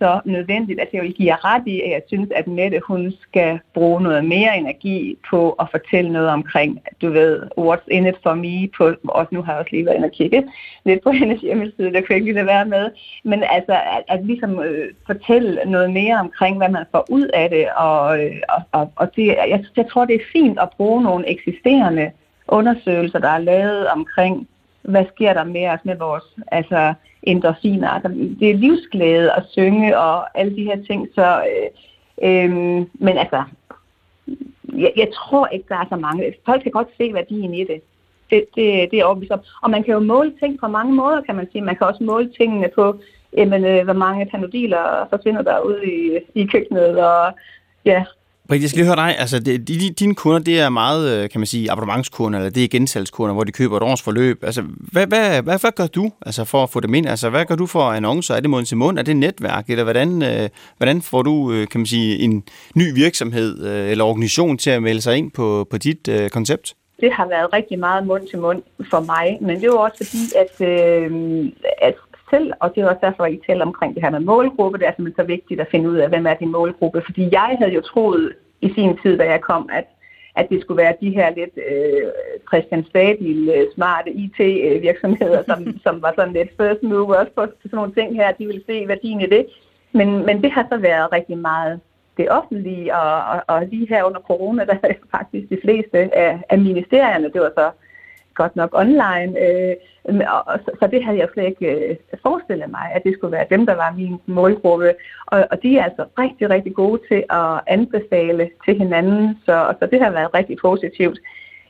så 0.04 0.20
nødvendigt. 0.26 0.80
at 0.80 0.90
jeg 0.94 1.02
vil 1.02 1.14
give 1.14 1.32
jer 1.32 1.46
ret 1.50 1.68
i, 1.68 1.82
at 1.82 1.92
jeg 1.92 2.02
synes, 2.08 2.30
at 2.36 2.48
Mette 2.48 2.80
hun 2.88 3.14
skal 3.22 3.60
bruge 3.74 4.02
noget 4.02 4.26
mere 4.26 4.58
energi 4.58 5.18
på 5.30 5.52
at 5.52 5.68
fortælle 5.72 6.12
noget 6.14 6.30
omkring, 6.30 6.82
du 7.02 7.10
ved, 7.10 7.42
what's 7.60 7.88
in 7.92 8.08
it 8.08 8.16
for 8.24 8.34
me, 8.34 8.56
på, 8.78 8.84
og 9.08 9.28
nu 9.32 9.42
har 9.42 9.52
jeg 9.52 9.60
også 9.60 9.72
lige 9.72 9.86
været 9.86 9.96
inde 9.96 10.06
og 10.06 10.12
kigge 10.12 10.44
lidt 10.86 11.04
på 11.04 11.12
hendes 11.20 11.42
hjemmeside, 11.42 11.94
der 11.94 12.02
kunne 12.02 12.14
jeg 12.14 12.22
ikke 12.22 12.34
lige 12.34 12.46
være 12.46 12.66
med, 12.66 12.86
men 13.24 13.44
altså 13.50 13.76
at, 13.96 14.04
at 14.08 14.26
ligesom 14.26 14.60
øh, 14.60 14.88
fortælle 15.06 15.60
noget 15.66 15.92
mere 15.92 16.16
omkring, 16.20 16.58
hvad 16.58 16.70
man 16.70 16.86
får 16.92 17.06
ud 17.10 17.28
af 17.34 17.50
det, 17.50 17.66
og, 17.78 18.24
øh, 18.24 18.36
og, 18.50 18.62
og, 18.72 18.92
og 18.96 19.16
det, 19.16 19.28
jeg, 19.28 19.64
jeg 19.78 19.86
tror, 19.90 20.06
det 20.06 20.16
er 20.16 20.32
fint 20.34 20.60
at 20.60 20.70
bruge 20.78 21.04
nogle 21.04 21.30
eksisterende 21.30 22.12
undersøgelser, 22.48 23.20
der 23.20 23.30
er 23.30 23.38
lavet 23.38 23.88
omkring, 23.88 24.48
hvad 24.84 25.06
sker 25.16 25.34
der 25.34 25.44
med 25.44 25.68
os 25.68 25.80
med 25.84 25.96
vores 25.96 26.24
altså, 26.48 26.94
endorfiner. 27.24 27.90
Altså, 27.90 28.10
det 28.40 28.50
er 28.50 28.56
livsglæde 28.56 29.32
at 29.32 29.44
synge 29.50 29.98
og 29.98 30.40
alle 30.40 30.56
de 30.56 30.64
her 30.64 30.84
ting. 30.88 31.08
Så, 31.16 31.44
øh, 31.44 31.70
øh, 32.30 32.52
men 32.94 33.18
altså, 33.18 33.44
jeg, 34.74 34.92
jeg 34.96 35.08
tror 35.14 35.48
ikke, 35.48 35.66
der 35.70 35.76
er 35.76 35.86
så 35.90 35.96
mange. 35.96 36.34
Folk 36.46 36.64
kan 36.64 36.72
godt 36.72 36.88
se 36.98 37.14
værdien 37.14 37.54
i 37.54 37.64
det. 37.64 37.82
Det, 38.30 38.46
det, 38.56 38.92
det 38.92 39.00
er 39.00 39.06
overbevist 39.06 39.32
om. 39.32 39.40
Og 39.62 39.70
man 39.70 39.84
kan 39.84 39.94
jo 39.94 40.00
måle 40.00 40.34
ting 40.40 40.60
på 40.60 40.68
mange 40.68 40.94
måder, 40.94 41.22
kan 41.22 41.36
man 41.36 41.48
sige. 41.52 41.62
Man 41.62 41.76
kan 41.76 41.88
også 41.88 42.04
måle 42.04 42.32
tingene 42.38 42.70
på, 42.76 43.00
jamen, 43.38 43.66
øh, 43.66 43.84
hvor 43.84 43.94
mange 43.94 44.26
panodiler 44.26 45.08
forsvinder 45.10 45.42
der 45.42 45.60
ude 45.60 45.86
i, 45.86 46.20
i 46.36 46.46
køkkenet, 46.46 47.00
og 47.00 47.34
ja, 47.86 48.04
Britt, 48.48 48.62
jeg 48.62 48.70
skal 48.70 48.78
lige 48.78 48.88
høre 48.88 48.96
dig. 48.96 49.20
Altså, 49.20 49.40
det, 49.40 49.68
de, 49.68 49.90
dine 49.90 50.16
kunder, 50.16 50.40
det 50.40 50.60
er 50.60 50.70
meget, 50.70 51.24
øh, 51.24 51.30
kan 51.30 51.40
man 51.40 51.46
sige, 51.48 51.72
abonnementskunder, 51.72 52.40
eller 52.40 52.50
det 52.50 52.64
er 52.64 52.68
gensalgskunder, 52.68 53.34
hvor 53.34 53.44
de 53.44 53.52
køber 53.52 53.78
et 53.78 53.84
års 53.84 54.02
forløb. 54.02 54.44
Altså, 54.44 54.64
hvad, 54.92 55.08
hvad, 55.08 55.42
hvad, 55.42 55.60
hvad 55.60 55.72
gør 55.72 55.88
du 55.88 56.12
altså, 56.26 56.44
for 56.44 56.64
at 56.64 56.70
få 56.70 56.80
dem 56.80 56.94
ind? 56.94 57.08
Altså, 57.08 57.30
hvad 57.30 57.46
gør 57.46 57.56
du 57.56 57.66
for 57.66 57.82
annoncer? 57.84 58.36
Er 58.36 58.40
det 58.40 58.50
mund 58.50 58.66
til 58.66 58.78
mund? 58.78 59.00
Er 59.00 59.04
det 59.04 59.16
netværk? 59.18 59.70
Eller 59.70 59.84
hvordan, 59.84 60.24
øh, 60.24 60.50
hvordan 60.78 61.02
får 61.02 61.22
du, 61.22 61.52
øh, 61.52 61.68
kan 61.68 61.80
man 61.80 61.86
sige, 61.86 62.20
en 62.20 62.44
ny 62.76 62.94
virksomhed 62.94 63.66
øh, 63.66 63.92
eller 63.92 64.04
organisation 64.04 64.58
til 64.58 64.70
at 64.70 64.84
melde 64.84 65.02
sig 65.02 65.18
ind 65.18 65.32
på, 65.32 65.68
på 65.70 65.78
dit 65.78 66.08
øh, 66.08 66.30
koncept? 66.30 66.74
Det 67.00 67.14
har 67.14 67.28
været 67.28 67.54
rigtig 67.54 67.80
meget 67.80 68.08
mund 68.08 68.28
til 68.30 68.40
mund 68.40 68.62
for 68.90 69.00
mig, 69.00 69.38
men 69.42 69.56
det 69.56 69.64
er 69.64 69.68
jo 69.68 69.80
også 69.80 69.98
fordi, 69.98 70.24
at, 70.36 70.68
øh, 70.68 71.12
at 71.82 71.96
selv, 72.34 72.52
og 72.62 72.68
det 72.76 72.80
er 72.82 72.90
også 72.90 73.06
derfor, 73.08 73.26
I 73.26 73.40
taler 73.48 73.66
omkring 73.66 73.96
det 73.96 74.04
her 74.04 74.10
med 74.10 74.20
målgruppe. 74.20 74.78
Det 74.80 74.88
er 74.88 74.96
simpelthen 74.96 75.24
så 75.24 75.28
vigtigt 75.36 75.62
at 75.62 75.72
finde 75.72 75.90
ud 75.90 75.98
af, 75.98 76.10
hvem 76.10 76.26
er 76.28 76.34
din 76.34 76.52
målgruppe. 76.52 77.02
Fordi 77.06 77.24
jeg 77.32 77.50
havde 77.60 77.74
jo 77.74 77.82
troet 77.82 78.34
i 78.62 78.74
sin 78.76 78.98
tid, 79.04 79.18
da 79.18 79.26
jeg 79.34 79.42
kom, 79.42 79.70
at, 79.80 79.88
at 80.36 80.50
det 80.50 80.62
skulle 80.62 80.84
være 80.84 80.96
de 81.02 81.10
her 81.10 81.30
lidt 81.40 81.56
øh, 81.72 82.08
Christian 82.50 82.84
Stadil, 82.90 83.50
øh, 83.56 83.66
smarte 83.76 84.12
IT-virksomheder, 84.12 85.44
som, 85.50 85.60
som 85.86 86.02
var 86.02 86.14
sådan 86.16 86.34
lidt 86.34 86.52
first 86.60 86.84
movers 86.84 87.30
på 87.36 87.42
sådan 87.46 87.78
nogle 87.80 87.94
ting 87.94 88.16
her. 88.16 88.32
De 88.32 88.46
ville 88.46 88.64
se 88.70 88.88
værdien 88.88 89.22
i 89.22 89.26
det. 89.26 89.46
Men, 89.92 90.26
men 90.26 90.42
det 90.44 90.52
har 90.52 90.66
så 90.72 90.78
været 90.78 91.12
rigtig 91.12 91.38
meget 91.38 91.80
det 92.18 92.32
offentlige, 92.32 92.96
og, 92.96 93.14
og, 93.32 93.44
og 93.48 93.66
lige 93.72 93.88
her 93.90 94.04
under 94.04 94.20
corona, 94.20 94.66
der 94.66 94.76
er 94.84 94.94
faktisk 95.12 95.50
de 95.50 95.60
fleste 95.64 95.98
af, 96.16 96.42
af 96.50 96.60
ministerierne, 96.60 97.32
det 97.34 97.42
var 97.42 97.52
så 97.58 97.72
godt 98.36 98.56
nok 98.56 98.70
online. 98.74 99.32
Øh, 99.46 99.76
og, 100.48 100.60
så, 100.66 100.72
så 100.80 100.88
det 100.88 101.04
havde 101.04 101.18
jeg 101.18 101.28
slet 101.34 101.46
ikke 101.46 101.68
øh, 101.72 101.96
forestillet 102.22 102.70
mig, 102.72 102.88
at 102.96 103.04
det 103.04 103.14
skulle 103.14 103.32
være 103.32 103.46
dem, 103.50 103.66
der 103.66 103.76
var 103.76 103.94
min 103.98 104.18
målgruppe. 104.26 104.94
Og, 105.26 105.48
og 105.52 105.64
de 105.64 105.78
er 105.78 105.84
altså 105.84 106.06
rigtig, 106.20 106.50
rigtig 106.50 106.74
gode 106.74 107.02
til 107.12 107.24
at 107.30 107.62
anbefale 107.68 108.50
til 108.66 108.78
hinanden, 108.78 109.38
så, 109.46 109.74
så 109.80 109.86
det 109.92 110.02
har 110.02 110.12
været 110.12 110.34
rigtig 110.34 110.58
positivt. 110.62 111.20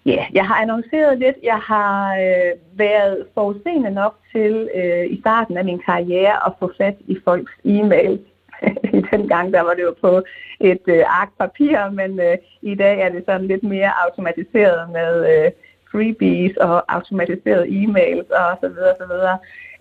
Ja, 0.05 0.11
yeah, 0.11 0.25
jeg 0.33 0.47
har 0.47 0.55
annonceret 0.55 1.19
lidt. 1.19 1.35
Jeg 1.43 1.57
har 1.57 2.15
øh, 2.15 2.51
været 2.73 3.25
forudseende 3.33 3.91
nok 3.91 4.15
til 4.31 4.69
øh, 4.75 5.05
i 5.05 5.19
starten 5.19 5.57
af 5.57 5.65
min 5.65 5.79
karriere 5.79 6.47
at 6.47 6.53
få 6.59 6.71
fat 6.77 6.95
i 7.07 7.17
folks 7.25 7.51
e-mail. 7.65 8.19
I 8.97 9.01
den 9.11 9.27
gang 9.27 9.53
der 9.53 9.61
var 9.61 9.73
det 9.73 9.83
jo 9.83 9.95
på 10.01 10.21
et 10.59 10.85
øh, 10.87 11.03
ark 11.07 11.29
papir, 11.39 11.89
men 11.89 12.19
øh, 12.19 12.37
i 12.61 12.75
dag 12.75 12.99
er 12.99 13.09
det 13.09 13.23
sådan 13.25 13.47
lidt 13.47 13.63
mere 13.63 13.91
automatiseret 14.05 14.89
med 14.91 15.11
øh, 15.33 15.51
freebies 15.93 16.57
og 16.57 16.93
automatiserede 16.95 17.67
e-mails 17.67 18.27
og 18.39 18.57
så 18.61 18.67
videre, 18.67 18.95
så 19.01 19.05
videre. 19.13 19.37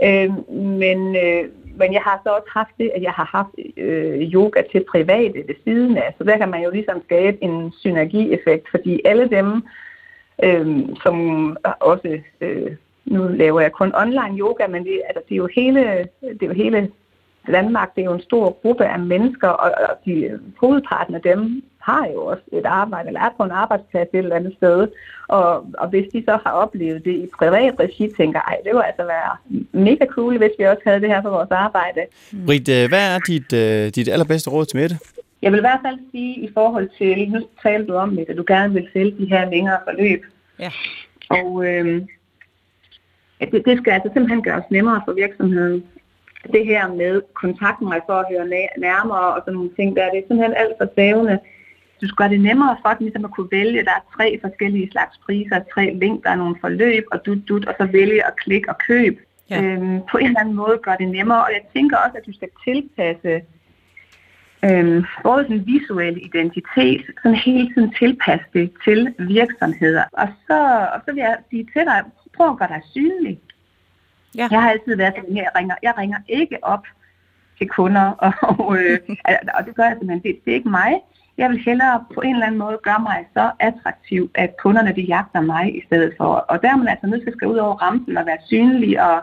Øh, 0.06 0.30
men, 0.82 1.16
øh, 1.16 1.44
men 1.76 1.92
jeg 1.92 2.02
har 2.02 2.20
så 2.24 2.30
også 2.30 2.50
haft 2.54 2.74
det, 2.78 2.90
at 2.94 3.02
jeg 3.02 3.12
har 3.12 3.24
haft 3.24 3.54
øh, 3.76 4.20
yoga 4.20 4.62
til 4.72 4.84
private 4.90 5.38
ved 5.48 5.54
siden 5.64 5.96
af, 5.96 6.14
så 6.18 6.24
der 6.24 6.36
kan 6.36 6.48
man 6.48 6.62
jo 6.62 6.70
ligesom 6.70 7.02
skabe 7.04 7.44
en 7.44 7.72
synergieffekt, 7.78 8.66
fordi 8.70 9.00
alle 9.04 9.28
dem, 9.28 9.62
øh, 10.44 10.66
som 11.02 11.16
også, 11.80 12.20
øh, 12.40 12.70
nu 13.04 13.28
laver 13.28 13.60
jeg 13.60 13.72
kun 13.72 13.92
online 13.94 14.38
yoga, 14.38 14.66
men 14.66 14.84
det, 14.84 15.02
altså, 15.06 15.22
det 15.28 15.34
er 15.34 15.42
jo 15.44 15.48
hele, 15.54 16.08
det 16.20 16.42
er 16.42 16.46
jo 16.46 16.52
hele 16.52 16.90
Danmark, 17.46 17.94
det 17.94 18.00
er 18.00 18.04
jo 18.04 18.12
en 18.12 18.20
stor 18.20 18.58
gruppe 18.62 18.86
af 18.86 18.98
mennesker, 18.98 19.48
og, 19.48 19.70
og 19.88 19.96
de 20.04 20.12
øh, 20.12 20.40
hovedparten 20.60 21.14
af 21.14 21.20
dem 21.20 21.62
har 21.82 22.06
jo 22.14 22.24
også 22.24 22.42
et 22.52 22.66
arbejde, 22.66 23.08
eller 23.08 23.20
er 23.20 23.34
på 23.36 23.42
en 23.42 23.50
arbejdsplads 23.50 24.08
et 24.12 24.18
eller 24.18 24.36
andet 24.36 24.54
sted. 24.56 24.88
Og, 25.28 25.66
og 25.78 25.88
hvis 25.88 26.06
de 26.12 26.22
så 26.28 26.38
har 26.44 26.52
oplevet 26.52 27.04
det 27.04 27.14
i 27.14 27.28
privat 27.38 27.74
regi, 27.80 28.10
tænker 28.16 28.40
ej, 28.40 28.56
det 28.64 28.70
ville 28.72 28.86
altså 28.86 29.04
være 29.04 29.32
mega 29.72 30.06
cool, 30.06 30.38
hvis 30.38 30.50
vi 30.58 30.64
også 30.64 30.82
havde 30.86 31.00
det 31.00 31.08
her 31.08 31.22
for 31.22 31.30
vores 31.30 31.50
arbejde. 31.50 32.00
Britt, 32.46 32.68
øh, 32.68 32.88
hvad 32.88 33.14
er 33.14 33.18
dit, 33.18 33.52
øh, 33.52 33.90
dit 33.96 34.08
allerbedste 34.08 34.50
råd 34.50 34.64
til 34.64 34.76
Mette? 34.80 34.98
Jeg 35.42 35.52
vil 35.52 35.58
i 35.58 35.66
hvert 35.68 35.80
fald 35.86 35.98
sige 36.10 36.34
i 36.34 36.50
forhold 36.54 36.88
til, 36.98 37.30
nu 37.30 37.40
taler 37.62 37.86
du 37.86 37.94
om, 37.94 38.18
at 38.18 38.36
du 38.36 38.44
gerne 38.46 38.74
vil 38.74 38.88
sælge 38.92 39.16
de 39.18 39.26
her 39.26 39.50
længere 39.50 39.78
forløb. 39.84 40.22
Ja. 40.58 40.70
Og 41.30 41.66
øh, 41.66 42.02
det, 43.40 43.62
det 43.66 43.78
skal 43.78 43.92
altså 43.92 44.10
simpelthen 44.12 44.42
gøres 44.42 44.64
nemmere 44.70 45.02
for 45.04 45.12
virksomheden. 45.12 45.84
Det 46.52 46.66
her 46.66 46.88
med 46.88 47.22
kontakten 47.34 47.88
mig 47.88 48.00
for 48.06 48.12
at 48.12 48.26
høre 48.30 48.46
nærmere 48.78 49.34
og 49.34 49.40
sådan 49.40 49.54
nogle 49.54 49.70
ting, 49.76 49.96
der 49.96 50.10
det 50.10 50.18
er 50.18 50.22
simpelthen 50.28 50.54
alt 50.56 50.74
for 50.80 50.88
savende. 50.96 51.38
Du 52.02 52.08
skal 52.08 52.16
gøre 52.16 52.28
det 52.28 52.40
nemmere 52.40 52.76
for 52.82 52.88
dem 52.88 52.98
ligesom 53.00 53.24
at 53.24 53.30
kunne 53.30 53.48
vælge. 53.50 53.84
Der 53.84 53.90
er 53.90 54.04
tre 54.16 54.38
forskellige 54.40 54.90
slags 54.90 55.18
priser, 55.26 55.60
tre 55.74 55.94
link, 55.94 56.24
der 56.24 56.30
er 56.30 56.36
nogle 56.36 56.56
forløb, 56.60 57.04
og 57.12 57.26
du, 57.26 57.36
du, 57.48 57.60
og 57.66 57.74
så 57.80 57.86
vælge 57.92 58.26
at 58.26 58.36
klikke 58.36 58.70
og 58.70 58.78
købe. 58.78 59.18
Ja. 59.50 59.62
Øhm, 59.62 60.00
på 60.10 60.18
en 60.18 60.26
eller 60.26 60.40
anden 60.40 60.54
måde 60.54 60.78
gør 60.82 60.96
det 60.96 61.08
nemmere, 61.08 61.44
og 61.44 61.50
jeg 61.52 61.62
tænker 61.72 61.96
også, 61.96 62.18
at 62.18 62.26
du 62.26 62.32
skal 62.32 62.48
tilpasse 62.64 63.42
øhm, 64.64 65.04
både 65.22 65.44
den 65.48 65.66
visuelle 65.66 66.20
identitet, 66.20 67.02
sådan 67.22 67.38
hele 67.38 67.74
tiden 67.74 67.94
tilpasse 67.98 68.46
det 68.52 68.72
til 68.84 69.14
virksomheder. 69.18 70.04
Og 70.12 70.28
så, 70.46 70.88
og 70.94 71.00
så 71.04 71.12
vil 71.12 71.20
jeg 71.20 71.36
sige 71.50 71.64
til 71.64 71.84
dig, 71.84 72.02
prøv 72.36 72.50
at 72.50 72.58
gøre 72.58 72.68
dig 72.68 72.82
synlig. 72.90 73.40
Ja. 74.36 74.48
Jeg 74.50 74.62
har 74.62 74.70
altid 74.70 74.96
været 74.96 75.14
sådan 75.16 75.34
her, 75.34 75.42
jeg 75.42 75.52
ringer, 75.56 75.74
jeg 75.82 75.94
ringer 75.98 76.18
ikke 76.28 76.58
op 76.62 76.84
til 77.58 77.68
kunder, 77.68 78.10
og, 78.10 78.32
og, 78.58 78.78
øh, 78.78 78.98
og 79.58 79.66
det 79.66 79.74
gør 79.74 79.84
jeg 79.84 79.96
simpelthen, 79.98 80.22
det, 80.22 80.44
det 80.44 80.50
er 80.50 80.54
ikke 80.54 80.68
mig. 80.68 80.92
Jeg 81.38 81.50
vil 81.50 81.62
hellere 81.64 82.04
på 82.14 82.20
en 82.20 82.34
eller 82.34 82.46
anden 82.46 82.58
måde 82.58 82.78
gøre 82.82 83.00
mig 83.02 83.26
så 83.32 83.50
attraktiv, 83.60 84.30
at 84.34 84.50
kunderne 84.62 84.94
de 84.96 85.02
jagter 85.02 85.40
mig 85.40 85.76
i 85.76 85.82
stedet 85.86 86.14
for. 86.16 86.24
Og 86.24 86.62
der 86.62 86.68
er 86.68 86.76
man 86.76 86.88
altså 86.88 87.06
nødt 87.06 87.22
til 87.22 87.30
at 87.30 87.36
skrive 87.36 87.52
ud 87.52 87.58
over 87.58 87.74
rampen 87.74 88.16
og 88.16 88.26
være 88.26 88.38
synlig 88.46 89.02
og 89.02 89.22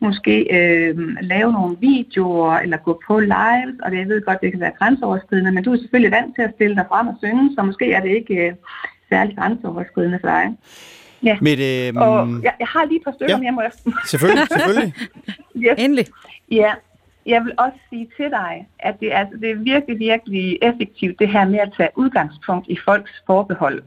måske 0.00 0.34
øh, 0.58 0.96
lave 1.20 1.52
nogle 1.52 1.76
videoer 1.80 2.54
eller 2.54 2.76
gå 2.76 3.00
på 3.06 3.18
live, 3.20 3.74
og 3.82 3.90
det, 3.90 3.98
jeg 3.98 4.08
ved 4.08 4.24
godt, 4.24 4.40
det 4.40 4.50
kan 4.50 4.60
være 4.60 4.78
grænseoverskridende, 4.78 5.52
men 5.52 5.64
du 5.64 5.72
er 5.72 5.76
selvfølgelig 5.76 6.12
vant 6.12 6.34
til 6.34 6.42
at 6.42 6.52
stille 6.54 6.76
dig 6.76 6.84
frem 6.88 7.06
og 7.06 7.14
synge, 7.22 7.54
så 7.54 7.62
måske 7.62 7.92
er 7.92 8.00
det 8.00 8.10
ikke 8.10 8.34
øh, 8.34 8.52
særlig 9.08 9.36
grænseoverskridende 9.36 10.18
for 10.20 10.28
dig. 10.28 10.56
Ja. 11.22 11.38
Med, 11.40 11.52
øh, 11.52 12.02
og 12.02 12.42
jeg, 12.42 12.54
jeg 12.58 12.66
har 12.66 12.84
lige 12.84 12.96
et 12.96 13.04
par 13.04 13.12
stykker 13.12 13.36
ja. 13.36 13.42
hjemme 13.42 13.66
efter. 13.66 13.90
Selvfølgelig, 14.06 14.46
selvfølgelig. 14.48 14.94
yes. 15.66 15.74
Endelig. 15.78 16.06
Ja, 16.50 16.72
jeg 17.26 17.44
vil 17.44 17.52
også 17.58 17.78
sige 17.90 18.08
til 18.16 18.30
dig, 18.30 18.68
at 18.78 19.00
det, 19.00 19.10
altså, 19.12 19.36
det 19.36 19.50
er 19.50 19.54
virkelig, 19.54 19.98
virkelig 19.98 20.58
effektivt, 20.62 21.18
det 21.18 21.28
her 21.28 21.48
med 21.48 21.58
at 21.58 21.72
tage 21.76 21.88
udgangspunkt 21.96 22.66
i 22.68 22.76
folks 22.84 23.22
forbehold. 23.26 23.82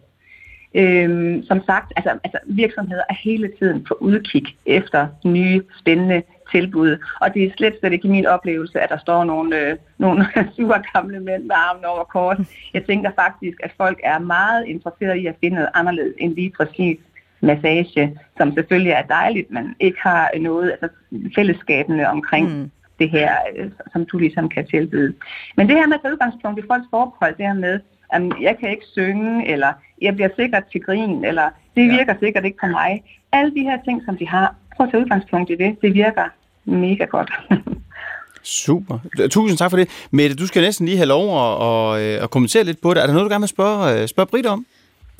Øhm, 0.73 1.43
som 1.43 1.63
sagt, 1.65 1.93
altså, 1.95 2.19
altså 2.23 2.39
virksomheder 2.45 3.03
er 3.09 3.13
hele 3.13 3.51
tiden 3.59 3.83
på 3.83 3.97
udkig 3.99 4.43
efter 4.65 5.07
nye, 5.25 5.61
spændende 5.79 6.23
tilbud. 6.51 6.97
Og 7.21 7.33
det 7.33 7.43
er 7.43 7.51
slet, 7.57 7.75
slet 7.79 7.93
ikke 7.93 8.07
min 8.07 8.25
oplevelse, 8.25 8.79
at 8.79 8.89
der 8.89 8.97
står 8.97 9.23
nogle, 9.23 9.59
øh, 9.59 9.77
nogle 9.97 10.25
super 10.57 10.93
gamle 10.93 11.19
mænd 11.19 11.43
med 11.43 11.55
armen 11.55 11.85
over 11.85 12.03
kort. 12.03 12.37
Jeg 12.73 12.85
tænker 12.85 13.11
faktisk, 13.15 13.57
at 13.63 13.71
folk 13.77 13.99
er 14.03 14.19
meget 14.19 14.65
interesserede 14.67 15.19
i 15.19 15.25
at 15.25 15.35
finde 15.41 15.55
noget 15.55 15.69
anderledes 15.73 16.13
end 16.17 16.35
lige 16.35 16.53
præcis 16.57 16.97
massage, 17.41 18.19
som 18.37 18.53
selvfølgelig 18.53 18.91
er 18.91 19.01
dejligt, 19.01 19.51
men 19.51 19.75
ikke 19.79 19.97
har 20.01 20.31
noget, 20.39 20.71
altså 20.71 20.97
fællesskabende 21.35 22.07
omkring 22.07 22.57
mm 22.57 22.71
det 23.01 23.09
her, 23.17 23.31
øh, 23.57 23.69
som 23.93 24.01
du 24.05 24.15
ligesom 24.17 24.49
kan 24.55 24.67
tilbyde. 24.67 25.13
Men 25.57 25.63
det 25.67 25.75
her 25.75 25.87
med 25.87 25.95
at 25.97 26.01
tage 26.01 26.13
udgangspunkt 26.13 26.59
i 26.59 26.67
folks 26.69 26.87
forhold, 26.95 27.33
det 27.37 27.45
her 27.51 27.59
med, 27.67 27.75
at 28.15 28.21
jeg 28.47 28.55
kan 28.59 28.69
ikke 28.69 28.87
synge, 28.97 29.33
eller 29.53 29.71
jeg 30.01 30.13
bliver 30.15 30.29
sikkert 30.39 30.63
til 30.71 30.81
grin, 30.81 31.25
eller 31.25 31.47
det 31.75 31.83
virker 31.97 32.13
ja. 32.13 32.19
sikkert 32.25 32.45
ikke 32.45 32.57
på 32.63 32.67
mig. 32.67 32.91
Alle 33.31 33.51
de 33.57 33.63
her 33.69 33.77
ting, 33.87 34.01
som 34.05 34.17
de 34.17 34.27
har, 34.27 34.55
prøv 34.75 34.85
at 34.85 34.91
tage 34.91 35.03
udgangspunkt 35.03 35.49
i 35.49 35.55
det. 35.55 35.81
Det 35.81 35.93
virker 35.93 36.25
mega 36.65 37.05
godt. 37.05 37.31
Super. 38.63 38.97
Tusind 39.29 39.57
tak 39.57 39.69
for 39.69 39.77
det. 39.77 40.07
Mette, 40.11 40.35
du 40.35 40.47
skal 40.47 40.61
næsten 40.61 40.85
lige 40.85 40.97
have 40.97 41.07
lov 41.07 41.25
at, 41.41 41.53
at, 41.67 42.23
at 42.23 42.29
kommentere 42.29 42.63
lidt 42.63 42.81
på 42.81 42.93
det. 42.93 43.01
Er 43.01 43.05
der 43.05 43.13
noget, 43.13 43.25
du 43.29 43.33
gerne 43.33 43.41
vil 43.41 43.55
spørge, 43.57 44.01
øh, 44.01 44.07
spørge 44.07 44.27
Britt 44.27 44.45
om? 44.45 44.65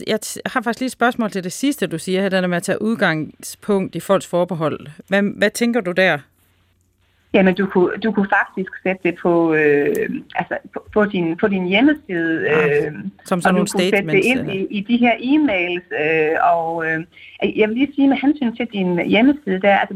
jeg 0.07 0.19
har 0.45 0.61
faktisk 0.61 0.79
lige 0.79 0.87
et 0.87 0.91
spørgsmål 0.91 1.31
til 1.31 1.43
det 1.43 1.51
sidste, 1.51 1.87
du 1.87 1.99
siger 1.99 2.21
her, 2.21 2.29
den 2.29 2.49
med 2.49 2.57
at 2.57 2.63
tage 2.63 2.81
udgangspunkt 2.81 3.95
i 3.95 3.99
folks 3.99 4.27
forbehold. 4.27 4.87
Hvad, 5.07 5.23
hvad 5.37 5.49
tænker 5.49 5.81
du 5.81 5.91
der? 5.91 6.19
Jamen, 7.33 7.55
du 7.55 7.65
kunne, 7.65 7.97
du 7.97 8.11
kunne 8.11 8.29
faktisk 8.39 8.71
sætte 8.83 9.01
det 9.03 9.15
på, 9.21 9.53
øh, 9.53 9.95
altså, 10.35 10.57
på, 10.73 10.85
på, 10.93 11.05
din, 11.05 11.37
på 11.37 11.47
din 11.47 11.65
hjemmeside. 11.67 12.49
Ah, 12.49 12.85
øh, 12.85 12.93
som 13.25 13.41
sådan 13.41 13.53
nogle 13.53 13.67
statements. 13.67 14.27
sætte 14.27 14.43
det 14.43 14.51
ind 14.51 14.51
i, 14.51 14.77
i 14.77 14.81
de 14.81 14.97
her 14.97 15.13
e-mails. 15.31 16.03
Øh, 16.03 16.35
og 16.53 16.85
øh, 16.85 17.03
jeg 17.59 17.69
vil 17.69 17.77
lige 17.77 17.93
sige 17.95 18.07
med 18.07 18.17
hensyn 18.17 18.55
til 18.55 18.67
din 18.73 19.07
hjemmeside, 19.07 19.61
der, 19.61 19.77
altså, 19.77 19.95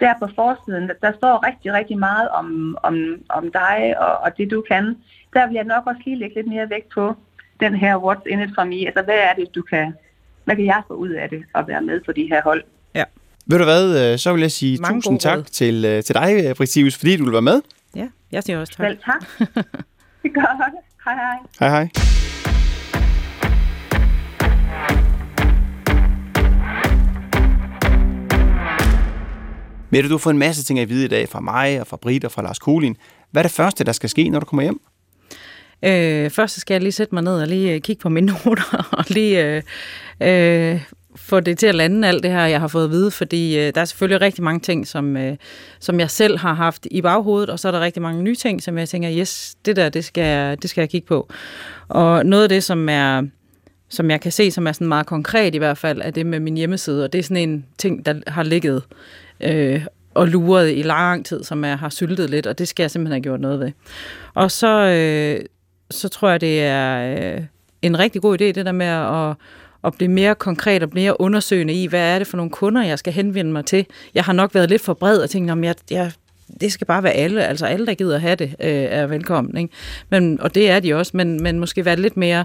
der 0.00 0.14
på 0.18 0.28
forsiden, 0.34 0.88
der, 0.88 0.94
der 1.02 1.12
står 1.12 1.46
rigtig, 1.46 1.72
rigtig 1.72 1.98
meget 1.98 2.28
om, 2.28 2.78
om, 2.82 2.94
om 3.28 3.52
dig 3.52 3.94
og, 3.98 4.18
og 4.18 4.36
det, 4.36 4.50
du 4.50 4.64
kan. 4.70 4.96
Der 5.34 5.46
vil 5.46 5.54
jeg 5.54 5.64
nok 5.64 5.86
også 5.86 6.00
lige 6.04 6.18
lægge 6.18 6.34
lidt 6.34 6.46
mere 6.46 6.70
vægt 6.70 6.88
på, 6.94 7.14
den 7.60 7.74
her 7.74 7.96
what's 7.96 8.26
in 8.26 8.40
it 8.40 8.50
for 8.54 8.64
me, 8.64 8.86
altså 8.86 9.02
hvad 9.02 9.18
er 9.28 9.34
det, 9.34 9.54
du 9.54 9.62
kan, 9.62 9.94
hvad 10.44 10.56
kan 10.56 10.64
jeg 10.64 10.82
få 10.88 10.94
ud 10.94 11.10
af 11.10 11.28
det 11.28 11.44
at 11.54 11.68
være 11.68 11.82
med 11.82 12.00
på 12.00 12.12
de 12.12 12.28
her 12.28 12.42
hold? 12.42 12.64
Ved 13.46 13.58
du 13.58 13.64
hvad, 13.64 14.12
øh, 14.12 14.18
så 14.18 14.32
vil 14.32 14.40
jeg 14.40 14.52
sige 14.52 14.78
Mange 14.80 15.00
tusind 15.00 15.20
tak 15.20 15.46
til, 15.52 15.84
øh, 15.84 16.02
til 16.02 16.14
dig, 16.14 16.44
øh, 16.44 16.54
Britius, 16.54 16.96
fordi 16.96 17.16
du 17.16 17.24
vil 17.24 17.32
være 17.32 17.42
med. 17.42 17.60
Ja, 17.96 18.08
jeg 18.32 18.42
siger 18.42 18.58
også 18.58 18.72
tak. 18.72 18.86
Selv 18.86 18.98
tak. 19.04 19.48
det 20.22 20.34
gør 20.34 20.40
det. 20.40 20.80
Hej 21.04 21.14
hej. 21.14 21.36
Hej 21.60 21.68
hej. 21.68 21.88
Mette, 29.90 30.08
du 30.08 30.14
har 30.14 30.18
fået 30.18 30.34
en 30.34 30.38
masse 30.38 30.64
ting 30.64 30.78
at 30.78 30.88
vide 30.88 31.04
i 31.04 31.08
dag 31.08 31.28
fra 31.28 31.40
mig 31.40 31.80
og 31.80 31.86
fra 31.86 31.96
Britt 31.96 32.24
og 32.24 32.32
fra 32.32 32.42
Lars 32.42 32.58
Kuhlin. 32.58 32.96
Hvad 33.30 33.42
er 33.42 33.46
det 33.46 33.52
første, 33.52 33.84
der 33.84 33.92
skal 33.92 34.08
ske, 34.08 34.28
når 34.28 34.40
du 34.40 34.46
kommer 34.46 34.62
hjem? 34.62 34.80
Øh, 35.82 36.30
først 36.30 36.60
skal 36.60 36.74
jeg 36.74 36.82
lige 36.82 36.92
sætte 36.92 37.14
mig 37.14 37.22
ned 37.22 37.40
og 37.40 37.48
lige 37.48 37.80
kigge 37.80 38.00
på 38.00 38.08
mine 38.08 38.26
noter 38.44 38.88
og 38.92 39.04
lige 39.08 39.44
øh, 39.46 39.62
øh, 40.20 40.80
få 41.16 41.40
det 41.40 41.58
til 41.58 41.66
at 41.66 41.74
lande 41.74 42.08
alt 42.08 42.22
det 42.22 42.30
her, 42.30 42.46
jeg 42.46 42.60
har 42.60 42.68
fået 42.68 42.84
at 42.84 42.90
vide, 42.90 43.10
fordi 43.10 43.58
øh, 43.58 43.74
der 43.74 43.80
er 43.80 43.84
selvfølgelig 43.84 44.20
rigtig 44.20 44.44
mange 44.44 44.60
ting, 44.60 44.86
som, 44.86 45.16
øh, 45.16 45.36
som 45.80 46.00
jeg 46.00 46.10
selv 46.10 46.38
har 46.38 46.54
haft 46.54 46.86
i 46.90 47.02
baghovedet, 47.02 47.50
og 47.50 47.58
så 47.58 47.68
er 47.68 47.72
der 47.72 47.80
rigtig 47.80 48.02
mange 48.02 48.22
nye 48.22 48.34
ting, 48.36 48.62
som 48.62 48.78
jeg 48.78 48.88
tænker, 48.88 49.12
yes, 49.18 49.54
det 49.64 49.76
der, 49.76 49.88
det 49.88 50.04
skal, 50.04 50.24
jeg, 50.24 50.62
det 50.62 50.70
skal 50.70 50.82
jeg 50.82 50.90
kigge 50.90 51.06
på. 51.06 51.28
Og 51.88 52.26
noget 52.26 52.42
af 52.42 52.48
det, 52.48 52.64
som 52.64 52.88
er 52.88 53.22
som 53.88 54.10
jeg 54.10 54.20
kan 54.20 54.32
se, 54.32 54.50
som 54.50 54.66
er 54.66 54.72
sådan 54.72 54.86
meget 54.86 55.06
konkret 55.06 55.54
i 55.54 55.58
hvert 55.58 55.78
fald, 55.78 56.00
er 56.04 56.10
det 56.10 56.26
med 56.26 56.40
min 56.40 56.56
hjemmeside, 56.56 57.04
og 57.04 57.12
det 57.12 57.18
er 57.18 57.22
sådan 57.22 57.48
en 57.48 57.66
ting, 57.78 58.06
der 58.06 58.14
har 58.26 58.42
ligget 58.42 58.82
øh, 59.40 59.86
og 60.14 60.28
luret 60.28 60.76
i 60.76 60.82
lang 60.82 61.26
tid, 61.26 61.44
som 61.44 61.64
jeg 61.64 61.78
har 61.78 61.88
syltet 61.88 62.30
lidt, 62.30 62.46
og 62.46 62.58
det 62.58 62.68
skal 62.68 62.82
jeg 62.82 62.90
simpelthen 62.90 63.12
have 63.12 63.22
gjort 63.22 63.40
noget 63.40 63.60
ved. 63.60 63.72
Og 64.34 64.50
så, 64.50 64.80
øh, 64.80 65.44
så 65.90 66.08
tror 66.08 66.30
jeg, 66.30 66.40
det 66.40 66.62
er 66.62 67.16
øh, 67.34 67.44
en 67.82 67.98
rigtig 67.98 68.22
god 68.22 68.40
idé, 68.40 68.44
det 68.44 68.66
der 68.66 68.72
med 68.72 68.86
at, 68.86 69.36
at 69.84 69.94
blive 69.94 70.10
mere 70.10 70.34
konkret 70.34 70.82
og 70.82 70.88
mere 70.92 71.20
undersøgende 71.20 71.74
i, 71.74 71.86
hvad 71.86 72.14
er 72.14 72.18
det 72.18 72.26
for 72.26 72.36
nogle 72.36 72.50
kunder, 72.50 72.84
jeg 72.84 72.98
skal 72.98 73.12
henvende 73.12 73.52
mig 73.52 73.64
til. 73.64 73.86
Jeg 74.14 74.24
har 74.24 74.32
nok 74.32 74.54
været 74.54 74.68
lidt 74.68 74.82
for 74.82 74.94
bred 74.94 75.18
og 75.18 75.30
tænkt, 75.30 75.50
at 75.50 75.64
jeg, 75.64 75.74
jeg, 75.90 76.12
det 76.60 76.72
skal 76.72 76.86
bare 76.86 77.02
være 77.02 77.12
alle, 77.12 77.46
altså 77.46 77.66
alle, 77.66 77.86
der 77.86 77.94
gider 77.94 78.18
have 78.18 78.34
det, 78.34 78.54
øh, 78.60 78.68
er 78.70 79.06
velkommen. 79.06 79.56
Ikke? 79.56 79.74
Men, 80.10 80.40
og 80.40 80.54
det 80.54 80.70
er 80.70 80.80
de 80.80 80.94
også, 80.94 81.12
men, 81.14 81.42
men 81.42 81.58
måske 81.58 81.84
være 81.84 81.96
lidt 81.96 82.16
mere 82.16 82.44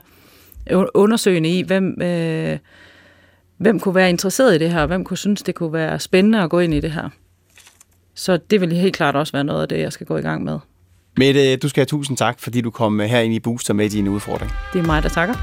undersøgende 0.94 1.50
i, 1.50 1.62
hvem, 1.62 2.02
øh, 2.02 2.58
hvem 3.58 3.80
kunne 3.80 3.96
være 3.96 4.10
interesseret 4.10 4.56
i 4.56 4.58
det 4.58 4.72
her, 4.72 4.82
og 4.82 4.88
hvem 4.88 5.04
kunne 5.04 5.18
synes, 5.18 5.42
det 5.42 5.56
kunne 5.56 5.74
være 5.74 6.00
spændende 6.00 6.42
at 6.42 6.50
gå 6.50 6.60
ind 6.60 6.74
i 6.74 6.80
det 6.80 6.92
her. 6.92 7.10
Så 8.16 8.40
det 8.52 8.62
vil 8.62 8.72
helt 8.74 8.96
klart 8.96 9.16
også 9.16 9.34
være 9.34 9.44
noget 9.44 9.62
af 9.62 9.68
det, 9.68 9.80
jeg 9.80 9.94
skal 9.94 10.08
gå 10.08 10.18
i 10.18 10.22
gang 10.22 10.44
med. 10.44 10.60
Mette, 11.18 11.56
du 11.56 11.70
skal 11.70 11.82
have 11.82 11.86
tusind 11.86 12.18
tak, 12.18 12.40
fordi 12.40 12.62
du 12.62 12.72
kom 12.72 13.00
her 13.00 13.20
ind 13.20 13.34
i 13.34 13.40
Booster 13.40 13.74
med 13.74 13.90
din 13.90 14.08
udfordring. 14.08 14.52
Det 14.74 14.80
er 14.80 14.86
mig, 14.86 15.04
der 15.04 15.10
takker. 15.10 15.36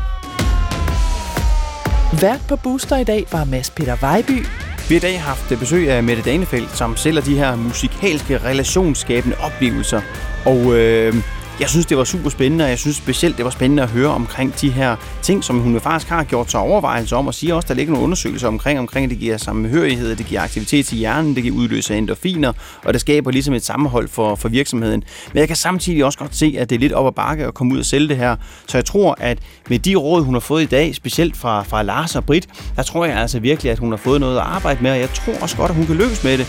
Vært 2.13 2.41
på 2.49 2.57
Booster 2.57 2.97
i 2.97 3.05
dag 3.05 3.27
var 3.33 3.45
Mads 3.45 3.71
Peter 3.71 3.97
Vejby. 4.01 4.47
Vi 4.89 4.95
har 4.95 4.97
i 4.97 4.99
dag 4.99 5.23
haft 5.23 5.59
besøg 5.59 5.91
af 5.91 6.03
Mette 6.03 6.23
Danefeldt, 6.23 6.77
som 6.77 6.97
sælger 6.97 7.21
de 7.21 7.37
her 7.37 7.57
musikalske 7.57 8.39
relationsskabende 8.39 9.37
oplevelser. 9.43 10.01
Og 10.45 10.77
øh, 10.77 11.15
jeg 11.61 11.69
synes, 11.69 11.87
det 11.87 11.97
var 11.97 12.05
super 12.05 12.31
spændende, 12.31 12.65
og 12.65 12.71
jeg 12.71 12.79
synes 12.79 12.97
specielt, 12.97 13.37
det 13.37 13.45
var 13.45 13.51
spændende 13.51 13.83
at 13.83 13.89
høre 13.89 14.09
omkring 14.09 14.61
de 14.61 14.71
her 14.71 14.97
ting, 15.23 15.45
som 15.45 15.59
hun 15.59 15.81
faktisk 15.81 16.09
har 16.09 16.25
gjort 16.25 16.51
sig 16.51 16.61
overvejelser 16.61 17.17
om, 17.17 17.27
og 17.27 17.35
siger 17.35 17.55
også, 17.55 17.69
der 17.69 17.75
ligger 17.75 17.93
nogle 17.93 18.05
undersøgelser 18.05 18.49
omkring, 18.49 18.79
omkring 18.79 19.05
at 19.05 19.11
det 19.11 19.19
giver 19.19 19.37
sammenhørighed, 19.37 20.17
det 20.17 20.27
giver 20.27 20.41
aktivitet 20.41 20.87
til 20.87 20.99
hjernen, 20.99 21.35
det 21.35 21.43
giver 21.43 21.57
udløse 21.57 21.99
endorfiner, 21.99 22.53
og 22.85 22.93
det 22.93 23.01
skaber 23.01 23.31
ligesom 23.31 23.55
et 23.55 23.65
sammenhold 23.65 24.09
for, 24.09 24.35
for 24.35 24.49
virksomheden. 24.49 25.05
Men 25.33 25.39
jeg 25.39 25.47
kan 25.47 25.57
samtidig 25.57 26.05
også 26.05 26.19
godt 26.19 26.37
se, 26.37 26.57
at 26.59 26.71
det 26.71 26.77
er 26.77 26.81
lidt 26.81 26.93
op 26.93 27.07
ad 27.07 27.13
bakke 27.13 27.45
at 27.45 27.55
komme 27.55 27.75
ud 27.75 27.79
og 27.79 27.85
sælge 27.87 28.09
det 28.09 28.17
her. 28.17 28.37
Så 28.67 28.79
jeg 28.79 28.85
tror, 28.85 29.17
at 29.21 29.39
med 29.69 29.79
de 29.79 29.95
råd, 29.95 30.23
hun 30.23 30.35
har 30.35 30.41
fået 30.41 30.63
i 30.63 30.67
dag, 30.67 30.95
specielt 30.95 31.37
fra, 31.37 31.63
fra 31.63 31.83
Lars 31.83 32.17
og 32.17 32.25
Britt, 32.25 32.49
der 32.77 32.83
tror 32.83 33.05
jeg 33.05 33.17
altså 33.17 33.41
virkelig, 33.41 33.73
at 33.73 33.79
hun 33.79 33.91
har 33.93 33.97
fået 33.97 34.21
noget 34.21 34.37
at 34.37 34.43
arbejde 34.43 34.83
med, 34.83 34.91
og 34.91 34.99
jeg 34.99 35.11
tror 35.11 35.35
også 35.43 35.57
godt, 35.57 35.71
at 35.71 35.77
hun 35.77 35.87
kan 35.87 35.95
lykkes 35.95 36.25
med 36.25 36.39
det. 36.39 36.47